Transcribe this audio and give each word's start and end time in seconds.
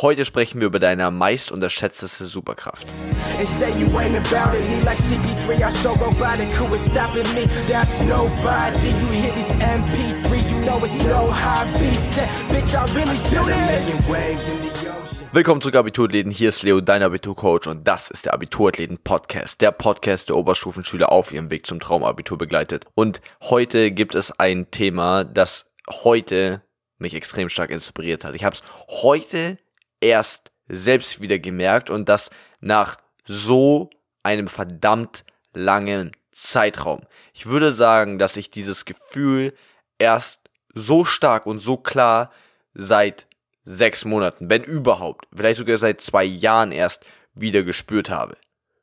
Heute 0.00 0.24
sprechen 0.24 0.60
wir 0.60 0.68
über 0.68 0.78
deine 0.78 1.10
meist 1.10 1.50
unterschätzteste 1.50 2.26
Superkraft. 2.26 2.86
Willkommen 15.32 15.60
zurück 15.60 15.74
Abiturathleten, 15.74 16.30
hier 16.30 16.50
ist 16.50 16.62
Leo, 16.62 16.80
dein 16.80 17.02
Abiturcoach 17.02 17.66
und 17.66 17.88
das 17.88 18.08
ist 18.12 18.26
der 18.26 18.34
Abiturathleten-Podcast, 18.34 19.60
der 19.60 19.72
Podcast, 19.72 20.28
der 20.28 20.36
Oberstufenschüler 20.36 21.10
auf 21.10 21.32
ihrem 21.32 21.50
Weg 21.50 21.66
zum 21.66 21.80
Traumabitur 21.80 22.38
begleitet. 22.38 22.86
Und 22.94 23.20
heute 23.42 23.90
gibt 23.90 24.14
es 24.14 24.30
ein 24.38 24.70
Thema, 24.70 25.24
das 25.24 25.72
heute 26.04 26.62
mich 26.98 27.14
extrem 27.14 27.48
stark 27.48 27.70
inspiriert 27.70 28.22
hat. 28.22 28.36
Ich 28.36 28.44
habe 28.44 28.54
es 28.54 28.62
heute 29.02 29.58
erst 30.00 30.52
selbst 30.68 31.20
wieder 31.20 31.38
gemerkt 31.38 31.90
und 31.90 32.08
das 32.08 32.30
nach 32.60 32.96
so 33.24 33.90
einem 34.22 34.48
verdammt 34.48 35.24
langen 35.52 36.12
Zeitraum. 36.32 37.00
Ich 37.32 37.46
würde 37.46 37.72
sagen, 37.72 38.18
dass 38.18 38.36
ich 38.36 38.50
dieses 38.50 38.84
Gefühl 38.84 39.54
erst 39.98 40.48
so 40.74 41.04
stark 41.04 41.46
und 41.46 41.58
so 41.60 41.76
klar 41.76 42.30
seit 42.74 43.26
sechs 43.64 44.04
Monaten, 44.04 44.48
wenn 44.48 44.62
überhaupt, 44.62 45.26
vielleicht 45.34 45.58
sogar 45.58 45.78
seit 45.78 46.00
zwei 46.00 46.24
Jahren 46.24 46.72
erst 46.72 47.04
wieder 47.34 47.62
gespürt 47.62 48.08
habe. 48.08 48.36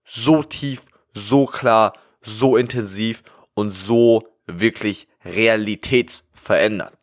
So 0.06 0.44
tief, 0.44 0.84
so 1.14 1.46
klar, 1.46 1.94
so 2.22 2.58
intensiv 2.58 3.24
und 3.54 3.72
so 3.72 4.28
wirklich 4.46 5.08
realitätsverändert. 5.24 6.98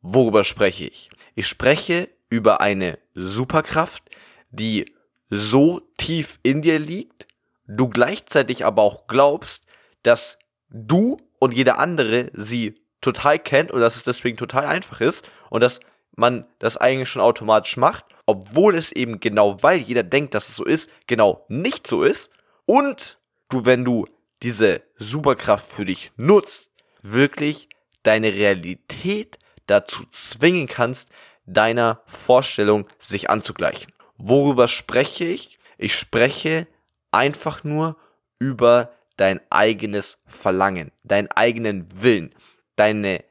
Worüber 0.00 0.44
spreche 0.44 0.84
ich? 0.84 1.10
Ich 1.34 1.46
spreche 1.46 2.08
über 2.28 2.60
eine 2.60 2.98
Superkraft, 3.14 4.02
die 4.50 4.86
so 5.30 5.80
tief 5.98 6.38
in 6.42 6.62
dir 6.62 6.78
liegt, 6.78 7.26
du 7.66 7.88
gleichzeitig 7.88 8.64
aber 8.64 8.82
auch 8.82 9.06
glaubst, 9.06 9.66
dass 10.02 10.38
du 10.70 11.16
und 11.38 11.54
jeder 11.54 11.78
andere 11.78 12.30
sie 12.34 12.74
total 13.00 13.38
kennt 13.38 13.72
und 13.72 13.80
dass 13.80 13.96
es 13.96 14.04
deswegen 14.04 14.36
total 14.36 14.66
einfach 14.66 15.00
ist 15.00 15.28
und 15.50 15.62
dass 15.62 15.80
man 16.16 16.46
das 16.58 16.76
eigentlich 16.76 17.08
schon 17.08 17.22
automatisch 17.22 17.76
macht, 17.76 18.04
obwohl 18.24 18.74
es 18.74 18.90
eben 18.90 19.20
genau, 19.20 19.62
weil 19.62 19.78
jeder 19.80 20.02
denkt, 20.02 20.34
dass 20.34 20.48
es 20.48 20.56
so 20.56 20.64
ist, 20.64 20.90
genau 21.06 21.44
nicht 21.48 21.86
so 21.86 22.02
ist. 22.02 22.32
Und 22.64 23.18
du, 23.48 23.64
wenn 23.64 23.84
du 23.84 24.06
diese 24.42 24.82
Superkraft 24.98 25.70
für 25.70 25.84
dich 25.84 26.10
nutzt, 26.16 26.72
wirklich 27.02 27.68
deine 28.02 28.32
Realität 28.32 29.38
dazu 29.66 30.04
zwingen 30.10 30.68
kannst, 30.68 31.10
deiner 31.46 32.02
Vorstellung 32.06 32.86
sich 32.98 33.30
anzugleichen. 33.30 33.92
Worüber 34.18 34.68
spreche 34.68 35.24
ich? 35.24 35.58
Ich 35.78 35.94
spreche 35.94 36.66
einfach 37.10 37.64
nur 37.64 37.96
über 38.38 38.92
dein 39.16 39.40
eigenes 39.50 40.18
Verlangen, 40.26 40.92
deinen 41.04 41.28
eigenen 41.30 41.88
Willen, 42.02 42.34
deine 42.76 43.24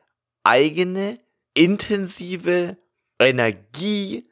eigene 0.43 1.19
intensive 1.53 2.77
Energie, 3.19 4.27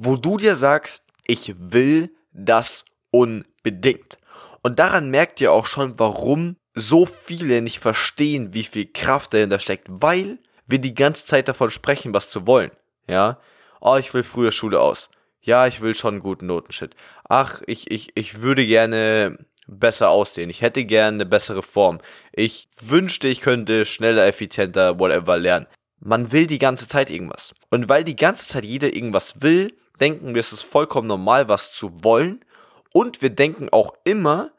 wo 0.00 0.16
du 0.16 0.36
dir 0.36 0.56
sagst, 0.56 1.04
ich 1.26 1.54
will 1.58 2.14
das 2.32 2.84
unbedingt. 3.10 4.18
Und 4.62 4.78
daran 4.78 5.10
merkt 5.10 5.40
ihr 5.40 5.52
auch 5.52 5.66
schon, 5.66 5.98
warum 5.98 6.56
so 6.74 7.06
viele 7.06 7.62
nicht 7.62 7.78
verstehen, 7.78 8.52
wie 8.54 8.64
viel 8.64 8.86
Kraft 8.86 9.34
dahinter 9.34 9.58
steckt, 9.58 9.86
weil 9.88 10.38
wir 10.66 10.78
die 10.78 10.94
ganze 10.94 11.24
Zeit 11.24 11.48
davon 11.48 11.70
sprechen, 11.70 12.14
was 12.14 12.30
zu 12.30 12.46
wollen. 12.46 12.70
Ja, 13.06 13.38
oh, 13.80 13.96
ich 13.96 14.12
will 14.14 14.22
früher 14.22 14.52
Schule 14.52 14.80
aus. 14.80 15.10
Ja, 15.40 15.66
ich 15.66 15.80
will 15.80 15.94
schon 15.94 16.14
einen 16.14 16.22
guten 16.22 16.46
Notenschnitt. 16.46 16.94
Ach, 17.28 17.60
ich, 17.66 17.90
ich, 17.90 18.12
ich 18.14 18.40
würde 18.40 18.66
gerne 18.66 19.38
besser 19.66 20.10
aussehen. 20.10 20.50
Ich 20.50 20.62
hätte 20.62 20.84
gerne 20.84 21.16
eine 21.16 21.26
bessere 21.26 21.62
Form. 21.62 22.00
Ich 22.32 22.68
wünschte, 22.80 23.28
ich 23.28 23.40
könnte 23.40 23.84
schneller, 23.84 24.26
effizienter, 24.26 24.98
whatever 24.98 25.36
lernen. 25.36 25.66
Man 26.00 26.32
will 26.32 26.46
die 26.46 26.58
ganze 26.58 26.88
Zeit 26.88 27.10
irgendwas. 27.10 27.54
Und 27.70 27.88
weil 27.88 28.04
die 28.04 28.16
ganze 28.16 28.46
Zeit 28.46 28.64
jeder 28.64 28.94
irgendwas 28.94 29.42
will, 29.42 29.74
denken 30.00 30.34
wir, 30.34 30.40
es 30.40 30.52
ist 30.52 30.62
vollkommen 30.62 31.08
normal, 31.08 31.48
was 31.48 31.72
zu 31.72 31.92
wollen. 32.02 32.44
Und 32.92 33.22
wir 33.22 33.30
denken 33.30 33.68
auch 33.70 33.94
immer, 34.04 34.50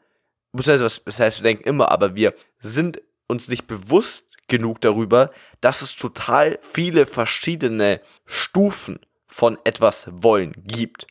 das 0.52 1.00
heißt, 1.18 1.40
wir 1.40 1.44
denken 1.44 1.68
immer, 1.68 1.90
aber 1.90 2.14
wir 2.14 2.34
sind 2.60 3.00
uns 3.26 3.48
nicht 3.48 3.66
bewusst, 3.66 4.35
genug 4.48 4.80
darüber, 4.80 5.30
dass 5.60 5.82
es 5.82 5.96
total 5.96 6.58
viele 6.62 7.06
verschiedene 7.06 8.00
Stufen 8.24 9.00
von 9.26 9.58
etwas 9.64 10.08
wollen 10.10 10.52
gibt. 10.64 11.06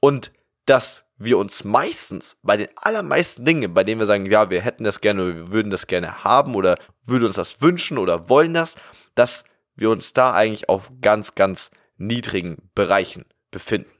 Und 0.00 0.32
dass 0.66 1.04
wir 1.16 1.38
uns 1.38 1.64
meistens 1.64 2.36
bei 2.42 2.56
den 2.56 2.68
allermeisten 2.76 3.44
Dingen, 3.44 3.72
bei 3.74 3.84
denen 3.84 4.00
wir 4.00 4.06
sagen, 4.06 4.26
ja, 4.26 4.50
wir 4.50 4.60
hätten 4.60 4.84
das 4.84 5.00
gerne, 5.00 5.34
wir 5.34 5.52
würden 5.52 5.70
das 5.70 5.86
gerne 5.86 6.24
haben 6.24 6.54
oder 6.54 6.76
würden 7.04 7.26
uns 7.26 7.36
das 7.36 7.60
wünschen 7.60 7.98
oder 7.98 8.28
wollen 8.28 8.54
das, 8.54 8.74
dass 9.14 9.44
wir 9.76 9.90
uns 9.90 10.12
da 10.12 10.32
eigentlich 10.32 10.68
auf 10.68 10.90
ganz, 11.00 11.34
ganz 11.34 11.70
niedrigen 11.96 12.70
Bereichen 12.74 13.24
befinden. 13.50 13.90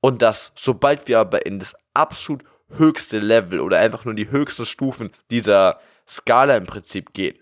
Und 0.00 0.22
dass 0.22 0.52
sobald 0.56 1.08
wir 1.08 1.20
aber 1.20 1.46
in 1.46 1.58
das 1.58 1.76
absolut 1.94 2.42
höchste 2.70 3.18
Level 3.18 3.60
oder 3.60 3.78
einfach 3.78 4.04
nur 4.04 4.14
die 4.14 4.30
höchsten 4.30 4.66
Stufen 4.66 5.12
dieser 5.30 5.78
Skala 6.08 6.56
im 6.56 6.66
Prinzip 6.66 7.12
gehen, 7.12 7.38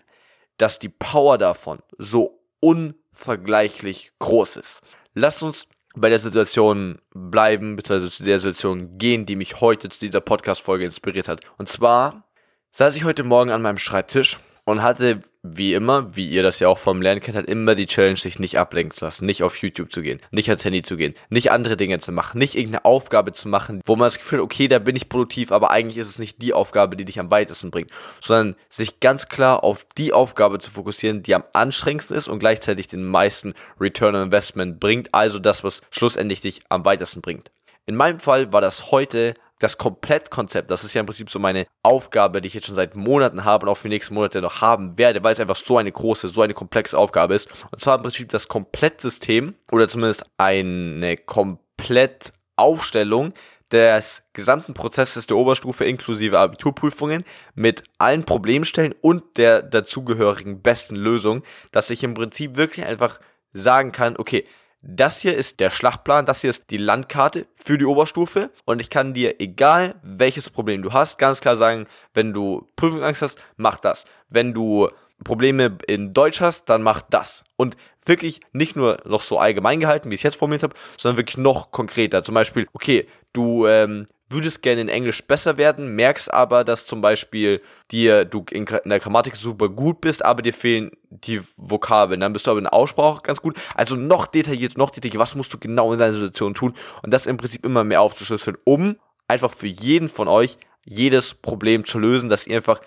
dass 0.61 0.77
die 0.77 0.89
Power 0.89 1.39
davon 1.39 1.79
so 1.97 2.39
unvergleichlich 2.59 4.11
groß 4.19 4.57
ist. 4.57 4.81
Lass 5.15 5.41
uns 5.41 5.67
bei 5.95 6.09
der 6.09 6.19
Situation 6.19 6.99
bleiben, 7.13 7.75
beziehungsweise 7.75 8.11
zu 8.11 8.23
der 8.23 8.37
Situation 8.37 8.97
gehen, 8.97 9.25
die 9.25 9.35
mich 9.35 9.59
heute 9.59 9.89
zu 9.89 9.99
dieser 9.99 10.21
Podcast-Folge 10.21 10.85
inspiriert 10.85 11.27
hat. 11.27 11.41
Und 11.57 11.67
zwar 11.67 12.31
saß 12.71 12.95
ich 12.95 13.03
heute 13.03 13.23
Morgen 13.23 13.49
an 13.49 13.63
meinem 13.63 13.79
Schreibtisch 13.79 14.39
und 14.65 14.81
hatte 14.81 15.21
wie 15.43 15.73
immer, 15.73 16.15
wie 16.15 16.27
ihr 16.27 16.43
das 16.43 16.59
ja 16.59 16.67
auch 16.67 16.77
vom 16.77 17.01
Lernen 17.01 17.19
kennt, 17.19 17.35
halt 17.35 17.49
immer 17.49 17.73
die 17.73 17.87
Challenge, 17.87 18.15
sich 18.15 18.37
nicht 18.37 18.59
ablenken 18.59 18.95
zu 18.95 19.05
lassen, 19.05 19.25
nicht 19.25 19.41
auf 19.41 19.57
YouTube 19.57 19.91
zu 19.91 20.03
gehen, 20.03 20.21
nicht 20.29 20.49
ans 20.49 20.63
Handy 20.63 20.83
zu 20.83 20.97
gehen, 20.97 21.15
nicht 21.29 21.51
andere 21.51 21.77
Dinge 21.77 21.97
zu 21.99 22.11
machen, 22.11 22.37
nicht 22.37 22.55
irgendeine 22.55 22.85
Aufgabe 22.85 23.33
zu 23.33 23.47
machen, 23.47 23.81
wo 23.85 23.95
man 23.95 24.05
das 24.05 24.19
Gefühl 24.19 24.39
hat, 24.39 24.45
okay, 24.45 24.67
da 24.67 24.77
bin 24.77 24.95
ich 24.95 25.09
produktiv, 25.09 25.51
aber 25.51 25.71
eigentlich 25.71 25.97
ist 25.97 26.09
es 26.09 26.19
nicht 26.19 26.41
die 26.43 26.53
Aufgabe, 26.53 26.95
die 26.95 27.05
dich 27.05 27.19
am 27.19 27.31
weitesten 27.31 27.71
bringt, 27.71 27.89
sondern 28.19 28.55
sich 28.69 28.99
ganz 28.99 29.29
klar 29.29 29.63
auf 29.63 29.83
die 29.97 30.13
Aufgabe 30.13 30.59
zu 30.59 30.69
fokussieren, 30.69 31.23
die 31.23 31.33
am 31.33 31.43
anstrengendsten 31.53 32.15
ist 32.15 32.27
und 32.27 32.39
gleichzeitig 32.39 32.87
den 32.87 33.03
meisten 33.03 33.55
Return 33.79 34.15
on 34.15 34.23
Investment 34.23 34.79
bringt, 34.79 35.11
also 35.11 35.39
das, 35.39 35.63
was 35.63 35.81
schlussendlich 35.89 36.41
dich 36.41 36.61
am 36.69 36.85
weitesten 36.85 37.21
bringt. 37.21 37.51
In 37.87 37.95
meinem 37.95 38.19
Fall 38.19 38.53
war 38.53 38.61
das 38.61 38.91
heute 38.91 39.33
das 39.61 39.77
Komplettkonzept, 39.77 40.69
das 40.71 40.83
ist 40.83 40.95
ja 40.95 41.01
im 41.01 41.05
Prinzip 41.05 41.29
so 41.29 41.37
meine 41.37 41.67
Aufgabe, 41.83 42.41
die 42.41 42.47
ich 42.47 42.55
jetzt 42.55 42.65
schon 42.65 42.73
seit 42.75 42.95
Monaten 42.95 43.45
habe 43.45 43.65
und 43.65 43.71
auch 43.71 43.77
für 43.77 43.89
die 43.89 43.95
nächsten 43.95 44.15
Monate 44.15 44.41
noch 44.41 44.61
haben 44.61 44.97
werde, 44.97 45.23
weil 45.23 45.33
es 45.33 45.39
einfach 45.39 45.55
so 45.55 45.77
eine 45.77 45.91
große, 45.91 46.29
so 46.29 46.41
eine 46.41 46.55
komplexe 46.55 46.97
Aufgabe 46.97 47.35
ist. 47.35 47.47
Und 47.71 47.79
zwar 47.79 47.97
im 47.97 48.01
Prinzip 48.01 48.29
das 48.29 48.47
Komplettsystem 48.47 49.53
oder 49.71 49.87
zumindest 49.87 50.25
eine 50.37 51.15
Komplettaufstellung 51.15 53.35
des 53.71 54.23
gesamten 54.33 54.73
Prozesses 54.73 55.27
der 55.27 55.37
Oberstufe 55.37 55.85
inklusive 55.85 56.39
Abiturprüfungen 56.39 57.23
mit 57.53 57.83
allen 57.99 58.25
Problemstellen 58.25 58.95
und 58.99 59.37
der 59.37 59.61
dazugehörigen 59.61 60.61
besten 60.61 60.95
Lösung, 60.95 61.43
dass 61.71 61.89
ich 61.89 62.03
im 62.03 62.15
Prinzip 62.15 62.57
wirklich 62.57 62.85
einfach 62.85 63.19
sagen 63.53 63.91
kann, 63.91 64.17
okay, 64.17 64.45
das 64.81 65.21
hier 65.21 65.35
ist 65.35 65.59
der 65.59 65.69
Schlachtplan, 65.69 66.25
das 66.25 66.41
hier 66.41 66.49
ist 66.49 66.71
die 66.71 66.77
Landkarte 66.77 67.45
für 67.55 67.77
die 67.77 67.85
Oberstufe 67.85 68.49
und 68.65 68.81
ich 68.81 68.89
kann 68.89 69.13
dir, 69.13 69.39
egal 69.39 69.95
welches 70.01 70.49
Problem 70.49 70.81
du 70.81 70.91
hast, 70.91 71.17
ganz 71.17 71.41
klar 71.41 71.55
sagen, 71.55 71.87
wenn 72.13 72.33
du 72.33 72.67
Prüfungsangst 72.75 73.21
hast, 73.21 73.43
mach 73.57 73.77
das. 73.77 74.05
Wenn 74.29 74.53
du 74.53 74.89
Probleme 75.23 75.77
in 75.87 76.13
Deutsch 76.13 76.41
hast, 76.41 76.65
dann 76.65 76.81
mach 76.81 77.01
das. 77.01 77.43
Und 77.55 77.77
wirklich 78.05 78.39
nicht 78.53 78.75
nur 78.75 78.97
noch 79.05 79.21
so 79.21 79.37
allgemein 79.37 79.79
gehalten, 79.79 80.09
wie 80.09 80.15
ich 80.15 80.21
es 80.21 80.23
jetzt 80.23 80.37
formuliert 80.37 80.63
habe, 80.63 80.75
sondern 80.97 81.17
wirklich 81.17 81.37
noch 81.37 81.71
konkreter. 81.71 82.23
Zum 82.23 82.33
Beispiel, 82.33 82.67
okay, 82.73 83.07
du 83.33 83.67
ähm, 83.67 84.07
würdest 84.31 84.61
gerne 84.61 84.81
in 84.81 84.89
Englisch 84.89 85.23
besser 85.23 85.57
werden, 85.57 85.95
merkst 85.95 86.33
aber, 86.33 86.63
dass 86.63 86.85
zum 86.85 87.01
Beispiel 87.01 87.61
dir 87.91 88.25
du 88.25 88.45
in, 88.51 88.65
der 88.65 88.99
Grammatik 88.99 89.35
super 89.35 89.69
gut 89.69 90.01
bist, 90.01 90.23
aber 90.23 90.41
dir 90.41 90.53
fehlen 90.53 90.91
die 91.09 91.41
Vokabeln. 91.57 92.19
Dann 92.19 92.33
bist 92.33 92.47
du 92.47 92.51
aber 92.51 92.59
in 92.59 92.65
der 92.65 92.73
Aussprache 92.73 93.21
ganz 93.23 93.41
gut. 93.41 93.57
Also 93.75 93.95
noch 93.95 94.27
detailliert, 94.27 94.77
noch 94.77 94.89
detailliert, 94.89 95.19
was 95.19 95.35
musst 95.35 95.53
du 95.53 95.57
genau 95.57 95.93
in 95.93 95.99
deiner 95.99 96.13
Situation 96.13 96.53
tun 96.53 96.73
und 97.03 97.13
das 97.13 97.25
im 97.25 97.37
Prinzip 97.37 97.65
immer 97.65 97.83
mehr 97.83 98.01
aufzuschlüsseln, 98.01 98.57
um 98.63 98.97
einfach 99.27 99.53
für 99.53 99.67
jeden 99.67 100.09
von 100.09 100.27
euch 100.27 100.57
jedes 100.83 101.33
Problem 101.33 101.85
zu 101.85 101.99
lösen, 101.99 102.29
dass 102.29 102.47
ihr 102.47 102.57
einfach 102.57 102.81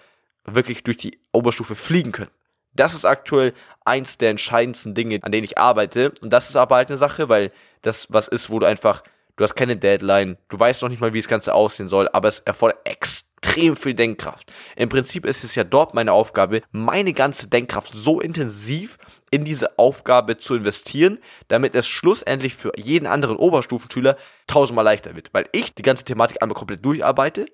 wirklich 0.45 0.83
durch 0.83 0.99
die 0.99 1.19
Oberstufe 1.33 1.75
fliegen 1.75 2.13
könnt. 2.13 2.31
Das 2.75 2.95
ist 2.95 3.05
aktuell 3.05 3.55
eins 3.85 4.19
der 4.19 4.31
entscheidendsten 4.31 4.95
Dinge, 4.95 5.21
an 5.23 5.33
denen 5.33 5.45
ich 5.45 5.59
arbeite. 5.59 6.13
Und 6.21 6.33
das 6.33 6.49
ist 6.49 6.57
aber 6.57 6.77
halt 6.77 6.89
eine 6.89 6.99
Sache, 6.99 7.29
weil 7.29 7.53
das 7.83 8.13
was 8.13 8.29
ist, 8.29 8.51
wo 8.51 8.59
du 8.59 8.67
einfach 8.67 9.03
du 9.37 9.45
hast 9.45 9.55
keine 9.55 9.77
Deadline, 9.77 10.37
du 10.49 10.59
weißt 10.59 10.83
noch 10.83 10.89
nicht 10.89 11.01
mal, 11.01 11.13
wie 11.13 11.19
das 11.19 11.29
Ganze 11.29 11.55
aussehen 11.55 11.89
soll, 11.89 12.09
aber 12.13 12.29
es 12.29 12.41
erfordert 12.41 12.87
extrem 12.87 13.77
viel 13.77 13.95
Denkkraft. 13.95 14.53
Im 14.77 14.89
Prinzip 14.89 15.27
ist 15.27 15.45
es 15.45 15.55
ja 15.55 15.65
dort 15.65 15.95
meine 15.95 16.13
Aufgabe, 16.13 16.63
meine 16.71 17.13
ganze 17.13 17.49
Denkkraft 17.49 17.95
so 17.95 18.21
intensiv 18.21 18.99
in 19.31 19.45
diese 19.45 19.79
Aufgabe 19.79 20.39
zu 20.39 20.55
investieren, 20.55 21.19
damit 21.49 21.75
es 21.75 21.87
schlussendlich 21.87 22.55
für 22.55 22.73
jeden 22.77 23.07
anderen 23.07 23.37
Oberstufenschüler 23.37 24.17
tausendmal 24.47 24.85
leichter 24.85 25.15
wird. 25.15 25.31
Weil 25.33 25.49
ich 25.53 25.75
die 25.75 25.83
ganze 25.83 26.05
Thematik 26.05 26.43
einmal 26.43 26.57
komplett 26.57 26.85
durcharbeite 26.85 27.47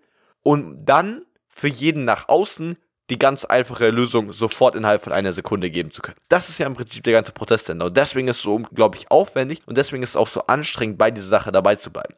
und 0.42 0.84
dann 0.84 1.22
für 1.48 1.68
jeden 1.68 2.04
nach 2.04 2.28
außen 2.28 2.76
die 3.10 3.18
ganz 3.18 3.44
einfache 3.44 3.90
Lösung 3.90 4.32
sofort 4.32 4.74
innerhalb 4.76 5.02
von 5.02 5.12
einer 5.12 5.32
Sekunde 5.32 5.70
geben 5.70 5.90
zu 5.90 6.00
können. 6.00 6.16
Das 6.28 6.48
ist 6.48 6.58
ja 6.58 6.66
im 6.66 6.74
Prinzip 6.74 7.02
der 7.04 7.12
ganze 7.12 7.32
Prozess 7.32 7.64
denn. 7.64 7.82
Und 7.82 7.96
deswegen 7.96 8.28
ist 8.28 8.38
es 8.38 8.42
so 8.42 8.54
unglaublich 8.54 9.10
aufwendig 9.10 9.62
und 9.66 9.76
deswegen 9.76 10.02
ist 10.02 10.10
es 10.10 10.16
auch 10.16 10.28
so 10.28 10.46
anstrengend, 10.46 10.96
bei 10.96 11.10
dieser 11.10 11.26
Sache 11.26 11.52
dabei 11.52 11.74
zu 11.74 11.90
bleiben. 11.90 12.14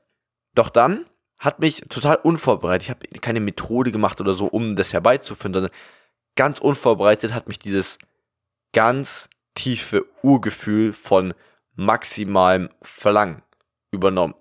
Doch 0.55 0.69
dann 0.69 1.07
hat 1.39 1.59
mich 1.59 1.81
total 1.89 2.17
unvorbereitet, 2.17 2.85
ich 2.85 2.91
habe 2.91 3.21
keine 3.21 3.41
Methode 3.41 3.91
gemacht 3.91 4.21
oder 4.21 4.35
so, 4.35 4.47
um 4.47 4.77
das 4.77 4.93
herbeizuführen, 4.93 5.55
sondern 5.55 5.73
ganz 6.37 6.59
unvorbereitet 6.61 7.33
hat 7.33 7.49
mich 7.49 7.59
dieses 7.59 7.99
ganz 8.73 9.29
tiefe 9.55 10.07
Urgefühl 10.23 10.93
von 10.93 11.35
maximalem 11.75 12.69
Verlangen 12.83 13.43
übernommen. 13.91 14.35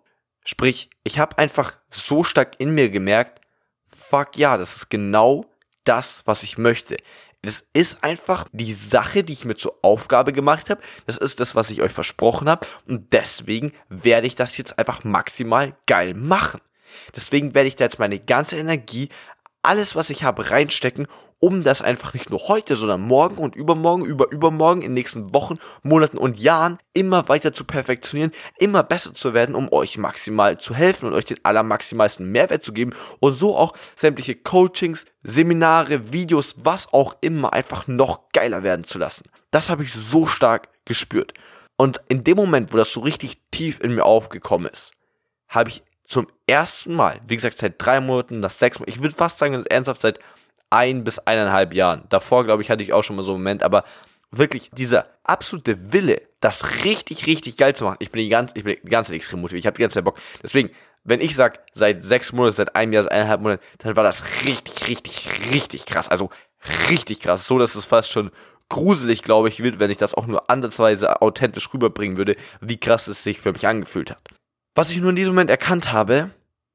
Sprich, 0.45 0.89
ich 1.03 1.17
habe 1.17 1.37
einfach 1.37 1.77
so 1.91 2.23
stark 2.23 2.59
in 2.59 2.71
mir 2.75 2.89
gemerkt, 2.89 3.41
fuck 3.87 4.37
ja, 4.37 4.57
das 4.57 4.75
ist 4.75 4.89
genau 4.89 5.45
das, 5.83 6.23
was 6.25 6.43
ich 6.43 6.57
möchte. 6.57 6.97
Das 7.43 7.63
ist 7.73 8.03
einfach 8.03 8.47
die 8.51 8.71
Sache, 8.71 9.23
die 9.23 9.33
ich 9.33 9.45
mir 9.45 9.55
zur 9.55 9.79
Aufgabe 9.81 10.31
gemacht 10.31 10.69
habe. 10.69 10.81
Das 11.07 11.17
ist 11.17 11.39
das, 11.39 11.55
was 11.55 11.71
ich 11.71 11.81
euch 11.81 11.91
versprochen 11.91 12.47
habe. 12.47 12.67
Und 12.87 13.11
deswegen 13.13 13.73
werde 13.89 14.27
ich 14.27 14.35
das 14.35 14.57
jetzt 14.57 14.77
einfach 14.77 15.03
maximal 15.03 15.75
geil 15.87 16.13
machen. 16.13 16.61
Deswegen 17.15 17.55
werde 17.55 17.67
ich 17.67 17.75
da 17.75 17.85
jetzt 17.85 17.99
meine 17.99 18.19
ganze 18.19 18.57
Energie, 18.57 19.09
alles, 19.63 19.95
was 19.95 20.09
ich 20.09 20.23
habe, 20.23 20.49
reinstecken, 20.49 21.07
um 21.39 21.63
das 21.63 21.81
einfach 21.81 22.13
nicht 22.13 22.29
nur 22.29 22.47
heute, 22.47 22.75
sondern 22.75 23.01
morgen 23.01 23.37
und 23.37 23.55
übermorgen, 23.55 24.05
über 24.05 24.31
übermorgen, 24.31 24.81
in 24.81 24.89
den 24.89 24.93
nächsten 24.93 25.33
Wochen, 25.33 25.57
Monaten 25.81 26.17
und 26.17 26.39
Jahren 26.39 26.77
immer 26.93 27.27
weiter 27.29 27.51
zu 27.51 27.63
perfektionieren, 27.63 28.31
immer 28.59 28.83
besser 28.83 29.13
zu 29.13 29.33
werden, 29.33 29.55
um 29.55 29.71
euch 29.71 29.97
maximal 29.97 30.59
zu 30.59 30.75
helfen 30.75 31.07
und 31.07 31.13
euch 31.13 31.25
den 31.25 31.43
allermaximalsten 31.43 32.31
Mehrwert 32.31 32.63
zu 32.63 32.73
geben 32.73 32.93
und 33.19 33.33
so 33.33 33.57
auch 33.57 33.73
sämtliche 33.95 34.35
Coachings, 34.35 35.05
Seminare, 35.23 36.13
Videos, 36.13 36.55
was 36.59 36.93
auch 36.93 37.15
immer 37.21 37.53
einfach 37.53 37.87
noch 37.87 38.29
geiler 38.33 38.61
werden 38.61 38.83
zu 38.83 38.99
lassen. 38.99 39.25
Das 39.49 39.69
habe 39.69 39.83
ich 39.83 39.93
so 39.93 40.27
stark 40.27 40.69
gespürt. 40.85 41.33
Und 41.75 42.01
in 42.09 42.23
dem 42.23 42.37
Moment, 42.37 42.71
wo 42.71 42.77
das 42.77 42.93
so 42.93 42.99
richtig 42.99 43.41
tief 43.49 43.79
in 43.79 43.95
mir 43.95 44.05
aufgekommen 44.05 44.71
ist, 44.71 44.91
habe 45.47 45.69
ich 45.69 45.83
zum 46.11 46.27
ersten 46.45 46.93
Mal, 46.93 47.21
wie 47.25 47.37
gesagt, 47.37 47.57
seit 47.57 47.75
drei 47.77 48.01
Monaten, 48.01 48.41
das 48.41 48.59
sechs 48.59 48.79
Mal, 48.79 48.89
ich 48.89 49.01
würde 49.01 49.15
fast 49.15 49.39
sagen, 49.39 49.65
ernsthaft 49.67 50.01
seit 50.01 50.19
ein 50.69 51.05
bis 51.05 51.19
eineinhalb 51.19 51.73
Jahren. 51.73 52.03
Davor, 52.09 52.43
glaube 52.43 52.61
ich, 52.61 52.69
hatte 52.69 52.83
ich 52.83 52.91
auch 52.91 53.03
schon 53.03 53.15
mal 53.15 53.23
so 53.23 53.31
einen 53.31 53.41
Moment, 53.41 53.63
aber 53.63 53.85
wirklich 54.29 54.69
dieser 54.73 55.07
absolute 55.23 55.93
Wille, 55.93 56.21
das 56.41 56.83
richtig, 56.83 57.27
richtig 57.27 57.55
geil 57.55 57.73
zu 57.75 57.85
machen. 57.85 57.95
Ich 57.99 58.11
bin 58.11 58.21
die 58.21 58.27
ganze, 58.27 58.57
ich 58.57 58.65
bin 58.65 58.75
die 58.83 58.89
ganze 58.89 59.15
extrem 59.15 59.39
motiviert. 59.39 59.61
Ich 59.61 59.67
habe 59.67 59.77
die 59.77 59.83
ganze 59.83 59.95
Zeit 59.95 60.03
Bock. 60.03 60.19
Deswegen, 60.43 60.69
wenn 61.05 61.21
ich 61.21 61.33
sage, 61.33 61.59
seit 61.73 62.03
sechs 62.03 62.33
Monaten, 62.33 62.55
seit 62.55 62.75
einem 62.75 62.91
Jahr, 62.91 63.03
seit 63.03 63.13
eineinhalb 63.13 63.39
Monaten, 63.39 63.63
dann 63.77 63.95
war 63.95 64.03
das 64.03 64.25
richtig, 64.45 64.89
richtig, 64.89 65.29
richtig 65.53 65.85
krass. 65.85 66.09
Also 66.09 66.29
richtig 66.89 67.21
krass. 67.21 67.47
So, 67.47 67.57
dass 67.57 67.75
es 67.75 67.85
fast 67.85 68.11
schon 68.11 68.31
gruselig, 68.67 69.23
glaube 69.23 69.47
ich, 69.47 69.63
wird, 69.63 69.79
wenn 69.79 69.91
ich 69.91 69.97
das 69.97 70.13
auch 70.13 70.27
nur 70.27 70.49
ansatzweise 70.49 71.21
authentisch 71.21 71.73
rüberbringen 71.73 72.17
würde, 72.17 72.35
wie 72.59 72.77
krass 72.77 73.07
es 73.07 73.23
sich 73.23 73.39
für 73.39 73.53
mich 73.53 73.65
angefühlt 73.65 74.11
hat. 74.11 74.19
Was 74.73 74.89
ich 74.89 74.97
nur 74.97 75.09
in 75.09 75.15
diesem 75.15 75.33
Moment 75.33 75.49
erkannt 75.49 75.91
habe, 75.91 76.31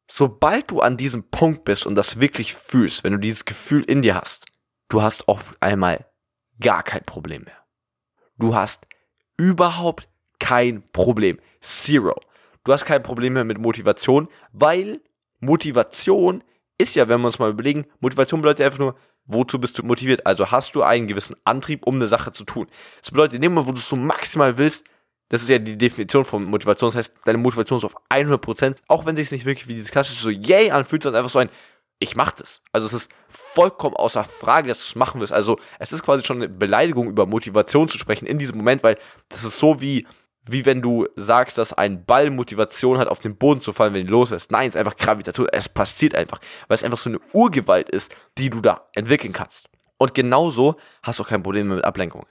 sobald 0.09 0.71
du 0.71 0.81
an 0.81 0.97
diesem 0.97 1.31
Punkt 1.31 1.65
bist 1.65 1.87
und 1.87 1.95
das 1.95 2.21
wirklich 2.21 2.55
fühlst, 2.55 3.05
wenn 3.05 3.13
du 3.13 3.19
dieses 3.19 3.45
Gefühl 3.45 3.83
in 3.85 4.03
dir 4.03 4.17
hast, 4.17 4.47
du 4.89 5.01
hast 5.03 5.29
auf 5.29 5.57
einmal 5.61 6.07
gar 6.61 6.83
kein 6.83 7.05
Problem 7.05 7.43
mehr. 7.45 7.65
Du 8.39 8.55
hast 8.55 8.87
überhaupt 9.39 10.09
kein 10.39 10.83
Problem. 10.93 11.39
Zero. 11.61 12.15
Du 12.65 12.73
hast 12.73 12.85
kein 12.85 13.03
Problem 13.03 13.33
mehr 13.33 13.45
mit 13.45 13.59
Motivation, 13.59 14.29
weil 14.53 15.01
Motivation 15.41 16.45
ist 16.79 16.97
ja, 16.97 17.09
wenn 17.09 17.21
wir 17.21 17.29
uns 17.29 17.39
mal 17.39 17.51
überlegen, 17.51 17.87
Motivation 18.01 18.43
bedeutet 18.43 18.67
einfach 18.67 18.79
nur, 18.79 18.97
wozu 19.25 19.59
bist 19.59 19.79
du 19.79 19.83
motiviert? 19.83 20.27
Also 20.27 20.51
hast 20.51 20.75
du 20.75 20.83
einen 20.83 21.07
gewissen 21.07 21.37
Antrieb, 21.45 21.87
um 21.87 21.95
eine 21.95 22.07
Sache 22.07 22.33
zu 22.33 22.45
tun. 22.45 22.67
Das 23.01 23.11
bedeutet, 23.11 23.35
in 23.35 23.43
dem 23.43 23.55
Moment, 23.55 23.69
wo 23.69 23.73
du 23.73 23.79
es 23.79 23.89
so 23.89 23.97
maximal 23.97 24.59
willst, 24.59 24.85
das 25.29 25.43
ist 25.43 25.49
ja 25.49 25.59
die 25.59 25.77
Definition 25.77 26.25
von 26.25 26.45
Motivation. 26.45 26.89
Das 26.89 26.97
heißt, 26.97 27.15
deine 27.25 27.39
Motivation 27.39 27.79
ist 27.79 27.85
auf 27.85 27.97
100%, 28.11 28.77
auch 28.89 29.07
wenn 29.07 29.17
sich 29.17 29.31
nicht 29.33 29.45
wirklich 29.45 29.69
wie 29.69 29.75
dieses 29.75 29.91
klassische 29.91 30.21
so 30.21 30.31
yay 30.31 30.71
anfühlt, 30.71 31.03
sondern 31.03 31.21
einfach 31.21 31.33
so 31.33 31.39
ein 31.39 31.51
ich 31.99 32.15
mach 32.15 32.33
das. 32.33 32.63
Also 32.73 32.87
es 32.87 32.93
ist 32.93 33.11
vollkommen 33.29 33.97
außer 33.97 34.23
Frage, 34.25 34.69
dass 34.69 34.79
du 34.79 34.83
es 34.83 34.95
machen 34.97 35.21
wirst. 35.21 35.33
Also 35.33 35.57
es 35.79 35.93
ist 35.93 36.03
quasi 36.03 36.25
schon 36.25 36.37
eine 36.37 36.49
Beleidigung 36.49 37.09
über 37.09 37.25
Motivation 37.25 37.89
zu 37.89 37.99
sprechen 37.99 38.27
in 38.27 38.39
diesem 38.39 38.59
Moment, 38.59 38.83
weil 38.83 38.97
das 39.29 39.45
ist 39.45 39.59
so 39.59 39.81
wie 39.81 40.07
wie 40.49 40.65
wenn 40.65 40.81
du 40.81 41.09
sagst, 41.17 41.59
dass 41.59 41.73
ein 41.73 42.05
Ball 42.05 42.31
Motivation 42.31 42.99
hat, 42.99 43.09
auf 43.09 43.19
den 43.19 43.37
Boden 43.37 43.61
zu 43.61 43.73
fallen, 43.73 43.95
wenn 43.95 44.03
ihn 44.03 44.13
los 44.13 44.31
ist. 44.31 44.53
Nein, 44.53 44.69
es 44.69 44.77
ist 44.77 44.79
einfach 44.79 44.97
Gravitation. 44.97 45.49
Es 45.51 45.69
passiert 45.69 46.15
einfach, 46.15 46.39
weil 46.69 46.77
es 46.77 46.85
einfach 46.85 46.99
so 46.99 47.11
eine 47.11 47.19
Urgewalt 47.33 47.91
ist, 47.91 48.15
die 48.39 48.49
du 48.49 48.61
da 48.61 48.89
entwickeln 48.95 49.33
kannst. 49.33 49.67
Und 49.99 50.15
genauso 50.15 50.77
hast 51.03 51.19
du 51.19 51.25
auch 51.25 51.29
kein 51.29 51.43
Problem 51.43 51.69
mit 51.69 51.85
Ablenkungen. 51.85 52.27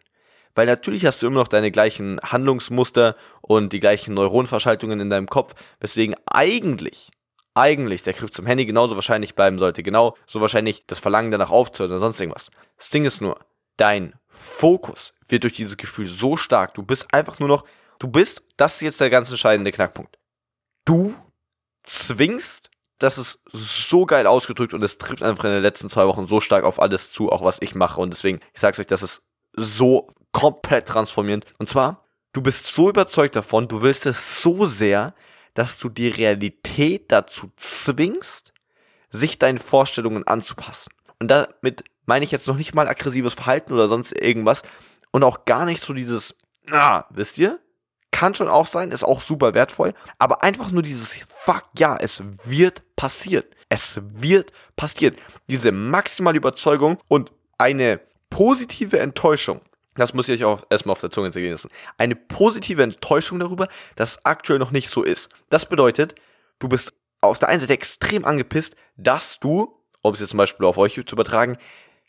Weil 0.56 0.66
natürlich 0.66 1.06
hast 1.06 1.22
du 1.22 1.28
immer 1.28 1.42
noch 1.42 1.48
deine 1.48 1.70
gleichen 1.70 2.20
Handlungsmuster 2.22 3.16
und 3.42 3.74
die 3.74 3.80
gleichen 3.80 4.14
Neuronverschaltungen 4.14 5.00
in 5.00 5.10
deinem 5.10 5.28
Kopf, 5.28 5.54
weswegen 5.80 6.16
eigentlich, 6.26 7.12
eigentlich 7.54 8.04
der 8.04 8.14
Griff 8.14 8.32
zum 8.32 8.46
Handy 8.46 8.66
genauso 8.66 8.96
wahrscheinlich 8.96 9.36
bleiben 9.36 9.60
sollte. 9.60 9.84
Genau 9.84 10.16
so 10.26 10.42
wahrscheinlich 10.42 10.88
das 10.88 11.00
Verlangen 11.00 11.32
danach 11.32 11.52
aufzuhören 11.52 11.92
oder 11.92 12.00
sonst 12.00 12.20
irgendwas. 12.20 12.50
Das 12.78 12.90
Ding 12.90 13.06
ist 13.06 13.22
nur, 13.22 13.38
dein 13.78 14.14
Fokus 14.28 15.14
wird 15.28 15.44
durch 15.44 15.54
dieses 15.54 15.78
Gefühl 15.78 16.08
so 16.08 16.38
stark, 16.38 16.74
du 16.74 16.84
bist 16.84 17.14
einfach 17.14 17.40
nur 17.40 17.50
noch, 17.50 17.66
du 18.00 18.08
bist, 18.08 18.44
das 18.58 18.76
ist 18.76 18.82
jetzt 18.82 19.02
der 19.02 19.10
ganz 19.10 19.30
entscheidende 19.30 19.72
Knackpunkt. 19.72 20.18
Du 20.86 21.14
zwingst 21.84 22.70
das 23.00 23.18
ist 23.18 23.42
so 23.52 24.06
geil 24.06 24.26
ausgedrückt 24.26 24.74
und 24.74 24.84
es 24.84 24.98
trifft 24.98 25.22
einfach 25.22 25.44
in 25.44 25.52
den 25.52 25.62
letzten 25.62 25.90
zwei 25.90 26.08
Wochen 26.08 26.28
so 26.28 26.40
stark 26.40 26.64
auf 26.64 26.82
alles 26.82 27.12
zu, 27.12 27.32
auch 27.32 27.44
was 27.44 27.62
ich 27.62 27.76
mache. 27.76 28.00
Und 28.00 28.12
deswegen, 28.12 28.40
ich 28.54 28.62
sag's 28.62 28.80
euch, 28.80 28.88
das 28.88 29.04
ist 29.04 29.24
so 29.56 30.08
komplett 30.32 30.88
transformierend. 30.88 31.46
Und 31.58 31.70
zwar, 31.70 32.04
du 32.34 32.42
bist 32.42 32.68
so 32.68 32.90
überzeugt 32.90 33.36
davon, 33.36 33.68
du 33.68 33.82
willst 33.82 34.06
es 34.06 34.42
so 34.42 34.66
sehr, 34.66 35.14
dass 35.54 35.78
du 35.78 35.90
die 35.90 36.10
Realität 36.10 37.12
dazu 37.12 37.52
zwingst, 37.56 38.54
sich 39.10 39.40
deinen 39.40 39.58
Vorstellungen 39.58 40.28
anzupassen. 40.28 40.92
Und 41.20 41.30
damit 41.30 41.84
meine 42.06 42.26
ich 42.26 42.32
jetzt 42.32 42.48
noch 42.48 42.58
nicht 42.58 42.76
mal 42.76 42.88
aggressives 42.88 43.34
Verhalten 43.34 43.74
oder 43.74 43.88
sonst 43.88 44.12
irgendwas 44.12 44.64
und 45.12 45.24
auch 45.24 45.46
gar 45.46 45.66
nicht 45.66 45.82
so 45.82 45.94
dieses, 45.94 46.36
na, 46.66 47.06
wisst 47.10 47.38
ihr? 47.38 47.60
Kann 48.12 48.34
schon 48.34 48.48
auch 48.48 48.66
sein, 48.66 48.92
ist 48.92 49.04
auch 49.04 49.20
super 49.22 49.54
wertvoll, 49.54 49.94
aber 50.20 50.44
einfach 50.44 50.72
nur 50.72 50.84
dieses 50.84 51.20
Fuck, 51.44 51.66
ja, 51.78 51.98
es 51.98 52.24
wird 52.46 52.84
passieren. 52.96 53.46
Es 53.68 54.00
wird 54.04 54.54
passieren. 54.76 55.16
Diese 55.50 55.72
maximale 55.72 56.38
Überzeugung 56.38 56.98
und 57.08 57.32
eine 57.58 58.00
positive 58.30 59.00
Enttäuschung 59.00 59.62
das 59.96 60.14
muss 60.14 60.28
ich 60.28 60.42
euch 60.42 60.46
auch 60.46 60.64
erstmal 60.70 60.92
auf 60.92 61.02
der 61.02 61.10
Zunge 61.10 61.32
zergehen 61.32 61.52
lassen. 61.52 61.70
Eine 61.98 62.16
positive 62.16 62.84
Enttäuschung 62.84 63.40
darüber, 63.40 63.68
dass 63.96 64.12
es 64.12 64.26
aktuell 64.26 64.60
noch 64.60 64.72
nicht 64.72 64.90
so 64.90 65.04
ist. 65.04 65.30
Das 65.50 65.68
bedeutet, 65.68 66.16
du 66.60 66.68
bist 66.68 66.94
auf 67.22 67.40
der 67.40 67.50
einen 67.50 67.62
Seite 67.62 67.74
extrem 67.74 68.26
angepisst, 68.26 68.76
dass 68.98 69.40
du, 69.40 69.80
um 70.02 70.14
es 70.14 70.20
jetzt 70.20 70.32
zum 70.32 70.38
Beispiel 70.38 70.66
auf 70.66 70.78
euch 70.78 70.94
zu 70.94 71.16
übertragen, 71.16 71.58